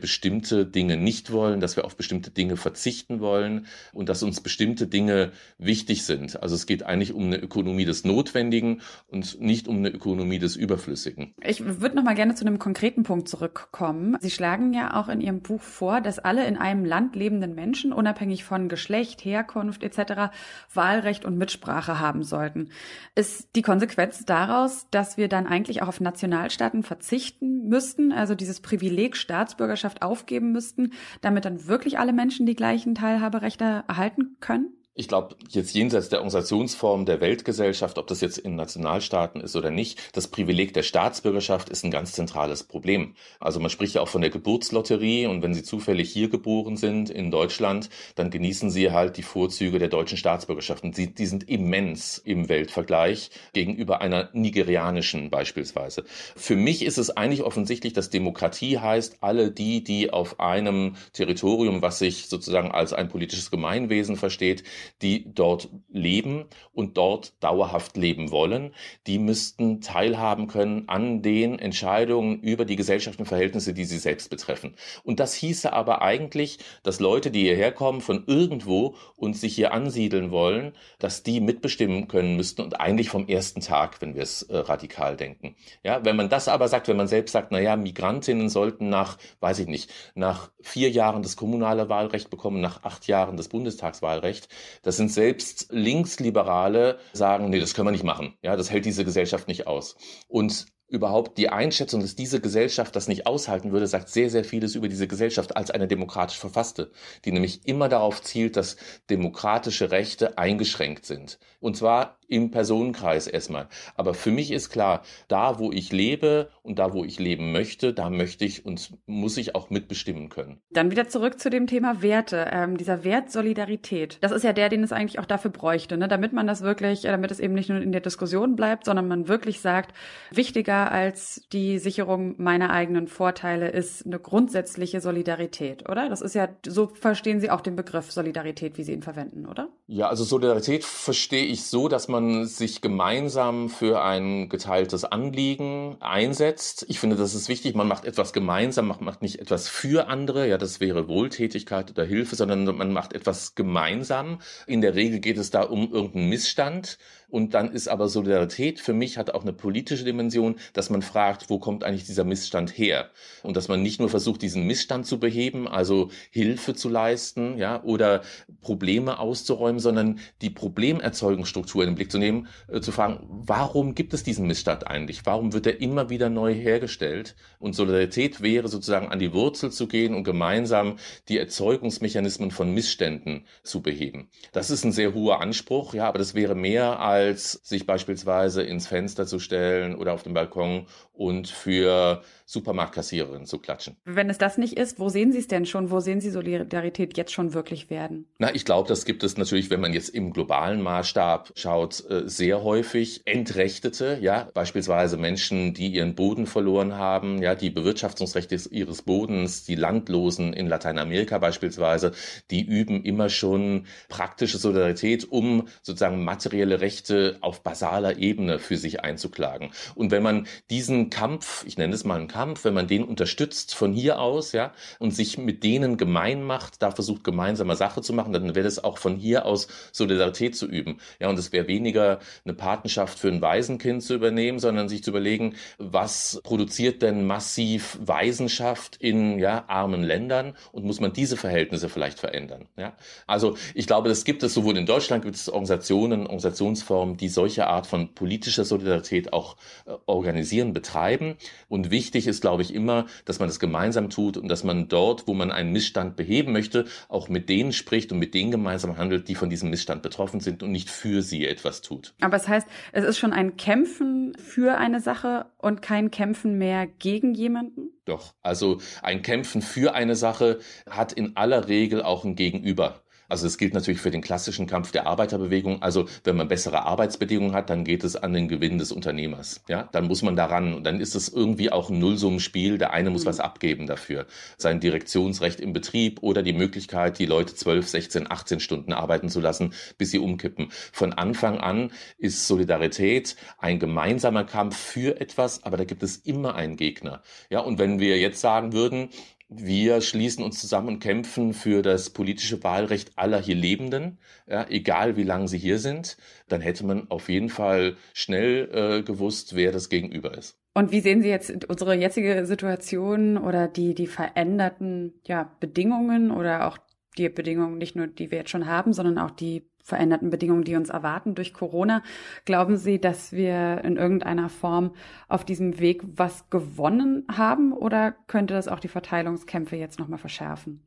[0.00, 4.86] bestimmte Dinge nicht wollen, dass wir auf bestimmte Dinge verzichten wollen und dass uns bestimmte
[4.86, 6.40] Dinge wichtig sind.
[6.42, 10.54] Also es geht eigentlich um eine Ökonomie des Notwendigen und nicht um eine Ökonomie des
[10.54, 11.34] Über Überflüssigen.
[11.42, 14.16] Ich würde noch mal gerne zu einem konkreten Punkt zurückkommen.
[14.20, 17.92] Sie schlagen ja auch in Ihrem Buch vor, dass alle in einem Land lebenden Menschen,
[17.92, 20.32] unabhängig von Geschlecht, Herkunft etc.,
[20.72, 22.70] Wahlrecht und Mitsprache haben sollten.
[23.14, 28.60] Ist die Konsequenz daraus, dass wir dann eigentlich auch auf Nationalstaaten verzichten müssten, also dieses
[28.60, 34.76] Privileg Staatsbürgerschaft aufgeben müssten, damit dann wirklich alle Menschen die gleichen Teilhaberechte erhalten können?
[34.98, 39.70] Ich glaube, jetzt jenseits der Organisationsform der Weltgesellschaft, ob das jetzt in Nationalstaaten ist oder
[39.70, 43.14] nicht, das Privileg der Staatsbürgerschaft ist ein ganz zentrales Problem.
[43.38, 47.10] Also man spricht ja auch von der Geburtslotterie und wenn Sie zufällig hier geboren sind
[47.10, 50.82] in Deutschland, dann genießen Sie halt die Vorzüge der deutschen Staatsbürgerschaft.
[50.82, 56.04] Und die, die sind immens im Weltvergleich gegenüber einer nigerianischen beispielsweise.
[56.36, 61.82] Für mich ist es eigentlich offensichtlich, dass Demokratie heißt, alle die, die auf einem Territorium,
[61.82, 64.64] was sich sozusagen als ein politisches Gemeinwesen versteht,
[65.02, 68.72] die dort leben und dort dauerhaft leben wollen,
[69.06, 74.74] die müssten teilhaben können an den Entscheidungen über die gesellschaftlichen Verhältnisse, die sie selbst betreffen.
[75.04, 79.72] Und das hieße aber eigentlich, dass Leute, die hierher kommen von irgendwo und sich hier
[79.72, 84.42] ansiedeln wollen, dass die mitbestimmen können müssten und eigentlich vom ersten Tag, wenn wir es
[84.42, 85.56] äh, radikal denken.
[85.82, 89.18] Ja, wenn man das aber sagt, wenn man selbst sagt, na ja, Migrantinnen sollten nach,
[89.40, 94.48] weiß ich nicht, nach vier Jahren das kommunale Wahlrecht bekommen, nach acht Jahren das Bundestagswahlrecht,
[94.82, 98.34] das sind selbst Linksliberale, sagen, nee, das können wir nicht machen.
[98.42, 99.96] Ja, das hält diese Gesellschaft nicht aus.
[100.28, 104.74] Und überhaupt die Einschätzung, dass diese Gesellschaft das nicht aushalten würde, sagt sehr, sehr vieles
[104.74, 106.90] über diese Gesellschaft als eine demokratisch verfasste,
[107.24, 108.76] die nämlich immer darauf zielt, dass
[109.10, 111.38] demokratische Rechte eingeschränkt sind.
[111.60, 113.68] Und zwar im Personenkreis erstmal.
[113.96, 117.92] Aber für mich ist klar, da wo ich lebe und da wo ich leben möchte,
[117.92, 120.60] da möchte ich und muss ich auch mitbestimmen können.
[120.70, 122.48] Dann wieder zurück zu dem Thema Werte.
[122.52, 124.18] Ähm, dieser Wert Solidarität.
[124.20, 126.08] Das ist ja der, den es eigentlich auch dafür bräuchte, ne?
[126.08, 129.08] damit man das wirklich, äh, damit es eben nicht nur in der Diskussion bleibt, sondern
[129.08, 129.94] man wirklich sagt,
[130.30, 136.08] wichtiger als die Sicherung meiner eigenen Vorteile ist eine grundsätzliche Solidarität, oder?
[136.08, 139.68] Das ist ja, so verstehen Sie auch den Begriff Solidarität, wie Sie ihn verwenden, oder?
[139.86, 145.96] Ja, also Solidarität verstehe ich so, dass man man sich gemeinsam für ein geteiltes Anliegen
[146.00, 146.86] einsetzt.
[146.88, 147.74] Ich finde, das ist wichtig.
[147.74, 150.48] Man macht etwas gemeinsam, man macht nicht etwas für andere.
[150.48, 154.40] Ja, das wäre Wohltätigkeit oder Hilfe, sondern man macht etwas gemeinsam.
[154.66, 156.98] In der Regel geht es da um irgendeinen Missstand.
[157.28, 161.50] Und dann ist aber Solidarität für mich hat auch eine politische Dimension, dass man fragt,
[161.50, 163.10] wo kommt eigentlich dieser Missstand her?
[163.42, 167.82] Und dass man nicht nur versucht, diesen Missstand zu beheben, also Hilfe zu leisten, ja,
[167.82, 168.22] oder
[168.60, 174.14] Probleme auszuräumen, sondern die Problemerzeugungsstruktur in den Blick zu nehmen, äh, zu fragen, warum gibt
[174.14, 175.26] es diesen Missstand eigentlich?
[175.26, 177.34] Warum wird er immer wieder neu hergestellt?
[177.58, 180.96] Und Solidarität wäre sozusagen an die Wurzel zu gehen und gemeinsam
[181.28, 184.28] die Erzeugungsmechanismen von Missständen zu beheben.
[184.52, 188.62] Das ist ein sehr hoher Anspruch, ja, aber das wäre mehr als als sich beispielsweise
[188.62, 193.96] ins Fenster zu stellen oder auf dem Balkon und für Supermarktkassiererinnen zu klatschen.
[194.04, 195.90] Wenn es das nicht ist, wo sehen Sie es denn schon?
[195.90, 198.26] Wo sehen Sie Solidarität jetzt schon wirklich werden?
[198.38, 202.28] Na, ich glaube, das gibt es natürlich, wenn man jetzt im globalen Maßstab schaut, äh,
[202.28, 209.02] sehr häufig Entrechtete, ja, beispielsweise Menschen, die ihren Boden verloren haben, ja, die Bewirtschaftungsrechte ihres
[209.02, 212.12] Bodens, die Landlosen in Lateinamerika beispielsweise,
[212.50, 217.05] die üben immer schon praktische Solidarität, um sozusagen materielle Rechte
[217.40, 219.70] auf basaler Ebene für sich einzuklagen.
[219.94, 223.74] Und wenn man diesen Kampf, ich nenne es mal einen Kampf, wenn man den unterstützt
[223.74, 228.12] von hier aus, ja, und sich mit denen gemein macht, da versucht gemeinsame Sache zu
[228.12, 230.98] machen, dann wäre das auch von hier aus Solidarität zu üben.
[231.20, 235.10] Ja, und es wäre weniger eine Patenschaft für ein Waisenkind zu übernehmen, sondern sich zu
[235.10, 241.88] überlegen, was produziert denn massiv Waisenschaft in ja, armen Ländern und muss man diese Verhältnisse
[241.88, 242.66] vielleicht verändern.
[242.76, 242.94] Ja?
[243.26, 247.28] Also ich glaube, das gibt es sowohl in Deutschland gibt es Organisationen, Organisationsformen, Plattformen, die
[247.28, 251.36] solche Art von politischer Solidarität auch äh, organisieren, betreiben.
[251.68, 255.28] Und wichtig ist, glaube ich, immer, dass man das gemeinsam tut und dass man dort,
[255.28, 259.28] wo man einen Missstand beheben möchte, auch mit denen spricht und mit denen gemeinsam handelt,
[259.28, 262.14] die von diesem Missstand betroffen sind und nicht für sie etwas tut.
[262.20, 266.56] Aber es das heißt, es ist schon ein Kämpfen für eine Sache und kein Kämpfen
[266.58, 267.90] mehr gegen jemanden?
[268.04, 273.02] Doch, also ein Kämpfen für eine Sache hat in aller Regel auch ein Gegenüber.
[273.28, 275.82] Also es gilt natürlich für den klassischen Kampf der Arbeiterbewegung.
[275.82, 279.62] Also wenn man bessere Arbeitsbedingungen hat, dann geht es an den Gewinn des Unternehmers.
[279.68, 282.78] Ja, dann muss man daran und dann ist es irgendwie auch ein Nullsummenspiel.
[282.78, 283.28] Der eine muss mhm.
[283.28, 284.26] was abgeben dafür.
[284.56, 289.40] Sein Direktionsrecht im Betrieb oder die Möglichkeit, die Leute 12, 16, 18 Stunden arbeiten zu
[289.40, 290.68] lassen, bis sie umkippen.
[290.92, 296.54] Von Anfang an ist Solidarität ein gemeinsamer Kampf für etwas, aber da gibt es immer
[296.54, 297.22] einen Gegner.
[297.50, 299.10] Ja, und wenn wir jetzt sagen würden,
[299.48, 304.18] wir schließen uns zusammen und kämpfen für das politische Wahlrecht aller hier Lebenden,
[304.48, 306.16] ja, egal wie lange sie hier sind.
[306.48, 310.58] Dann hätte man auf jeden Fall schnell äh, gewusst, wer das Gegenüber ist.
[310.74, 316.66] Und wie sehen Sie jetzt unsere jetzige Situation oder die, die veränderten ja, Bedingungen oder
[316.66, 316.76] auch
[317.18, 320.74] die Bedingungen, nicht nur die wir jetzt schon haben, sondern auch die veränderten Bedingungen, die
[320.74, 322.02] uns erwarten durch Corona.
[322.44, 324.92] Glauben Sie, dass wir in irgendeiner Form
[325.28, 330.82] auf diesem Weg was gewonnen haben oder könnte das auch die Verteilungskämpfe jetzt nochmal verschärfen?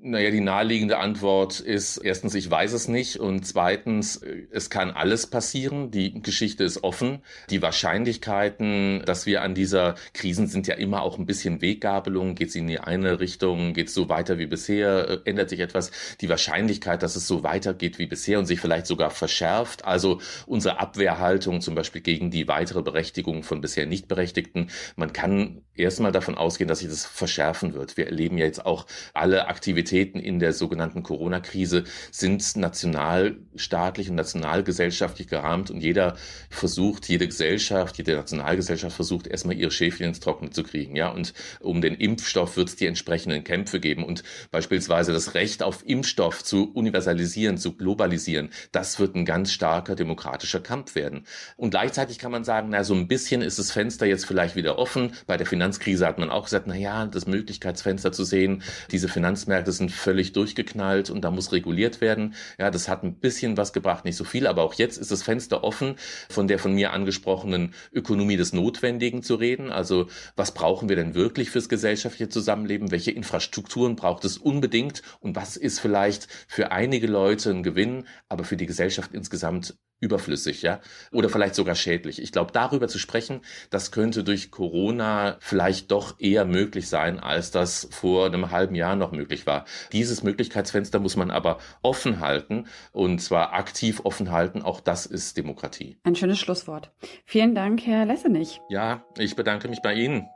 [0.00, 4.20] Naja, die naheliegende Antwort ist erstens, ich weiß es nicht und zweitens,
[4.50, 5.90] es kann alles passieren.
[5.90, 7.20] Die Geschichte ist offen.
[7.50, 12.34] Die Wahrscheinlichkeiten, dass wir an dieser Krisen sind ja immer auch ein bisschen Weggabelung.
[12.36, 15.60] Geht es in die eine Richtung, geht es so weiter wie bisher, äh, ändert sich
[15.60, 15.90] etwas.
[16.20, 20.80] Die Wahrscheinlichkeit, dass es so weitergeht wie bisher und sich vielleicht sogar verschärft, also unsere
[20.80, 26.68] Abwehrhaltung zum Beispiel gegen die weitere Berechtigung von bisher Nichtberechtigten, man kann erstmal davon ausgehen,
[26.68, 27.96] dass sich das verschärfen wird.
[27.96, 34.14] Wir erleben ja jetzt auch alle Aktivitäten Aktivitäten in der sogenannten Corona-Krise sind nationalstaatlich und
[34.14, 36.14] nationalgesellschaftlich gerahmt und jeder
[36.50, 41.08] versucht, jede Gesellschaft, jede Nationalgesellschaft versucht erstmal ihre Schäfchen ins Trockene zu kriegen, ja.
[41.08, 44.22] Und um den Impfstoff wird es die entsprechenden Kämpfe geben und
[44.52, 50.60] beispielsweise das Recht auf Impfstoff zu universalisieren, zu globalisieren, das wird ein ganz starker demokratischer
[50.60, 51.26] Kampf werden.
[51.56, 54.78] Und gleichzeitig kann man sagen, na, so ein bisschen ist das Fenster jetzt vielleicht wieder
[54.78, 55.14] offen.
[55.26, 58.62] Bei der Finanzkrise hat man auch gesagt, na ja, das Möglichkeitsfenster zu sehen,
[58.92, 62.34] diese Finanzmärkte sind völlig durchgeknallt und da muss reguliert werden.
[62.58, 65.22] Ja, das hat ein bisschen was gebracht, nicht so viel, aber auch jetzt ist das
[65.22, 65.94] Fenster offen,
[66.28, 69.70] von der von mir angesprochenen Ökonomie des Notwendigen zu reden.
[69.70, 72.90] Also was brauchen wir denn wirklich fürs gesellschaftliche Zusammenleben?
[72.90, 75.02] Welche Infrastrukturen braucht es unbedingt?
[75.20, 80.62] Und was ist vielleicht für einige Leute ein Gewinn, aber für die Gesellschaft insgesamt überflüssig,
[80.62, 80.80] ja,
[81.12, 82.20] oder vielleicht sogar schädlich.
[82.20, 83.40] Ich glaube, darüber zu sprechen,
[83.70, 88.96] das könnte durch Corona vielleicht doch eher möglich sein, als das vor einem halben Jahr
[88.96, 89.64] noch möglich war.
[89.92, 94.60] Dieses Möglichkeitsfenster muss man aber offen halten und zwar aktiv offen halten.
[94.60, 95.96] Auch das ist Demokratie.
[96.02, 96.90] Ein schönes Schlusswort.
[97.24, 98.60] Vielen Dank, Herr Lessenich.
[98.68, 100.26] Ja, ich bedanke mich bei Ihnen.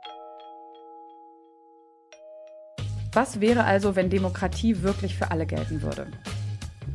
[3.11, 6.07] Was wäre also, wenn Demokratie wirklich für alle gelten würde?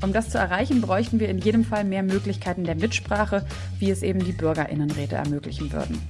[0.03, 3.47] Um das zu erreichen, bräuchten wir in jedem Fall mehr Möglichkeiten der Mitsprache,
[3.79, 6.03] wie es eben die Bürgerinnenräte ermöglichen würden.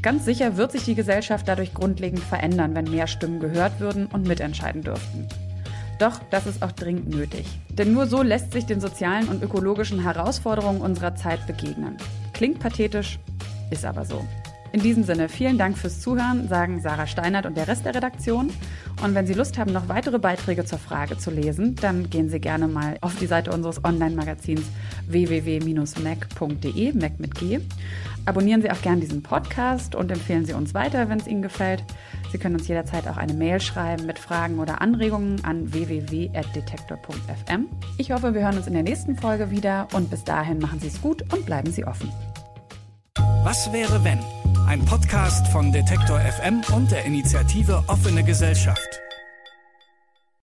[0.00, 4.26] Ganz sicher wird sich die Gesellschaft dadurch grundlegend verändern, wenn mehr Stimmen gehört würden und
[4.26, 5.26] mitentscheiden dürften.
[5.98, 7.46] Doch das ist auch dringend nötig.
[7.68, 11.96] Denn nur so lässt sich den sozialen und ökologischen Herausforderungen unserer Zeit begegnen.
[12.32, 13.18] Klingt pathetisch,
[13.70, 14.24] ist aber so.
[14.72, 18.50] In diesem Sinne, vielen Dank fürs Zuhören, sagen Sarah Steinert und der Rest der Redaktion.
[19.02, 22.38] Und wenn Sie Lust haben, noch weitere Beiträge zur Frage zu lesen, dann gehen Sie
[22.38, 24.62] gerne mal auf die Seite unseres Online-Magazins
[25.08, 27.58] www.mac.de, Mac mit G.
[28.26, 31.82] Abonnieren Sie auch gerne diesen Podcast und empfehlen Sie uns weiter, wenn es Ihnen gefällt.
[32.30, 37.66] Sie können uns jederzeit auch eine Mail schreiben mit Fragen oder Anregungen an www.detektor.fm.
[37.98, 40.88] Ich hoffe, wir hören uns in der nächsten Folge wieder und bis dahin machen Sie
[40.88, 42.12] es gut und bleiben Sie offen.
[43.42, 44.20] Was wäre wenn?
[44.66, 49.00] Ein Podcast von Detektor FM und der Initiative Offene Gesellschaft.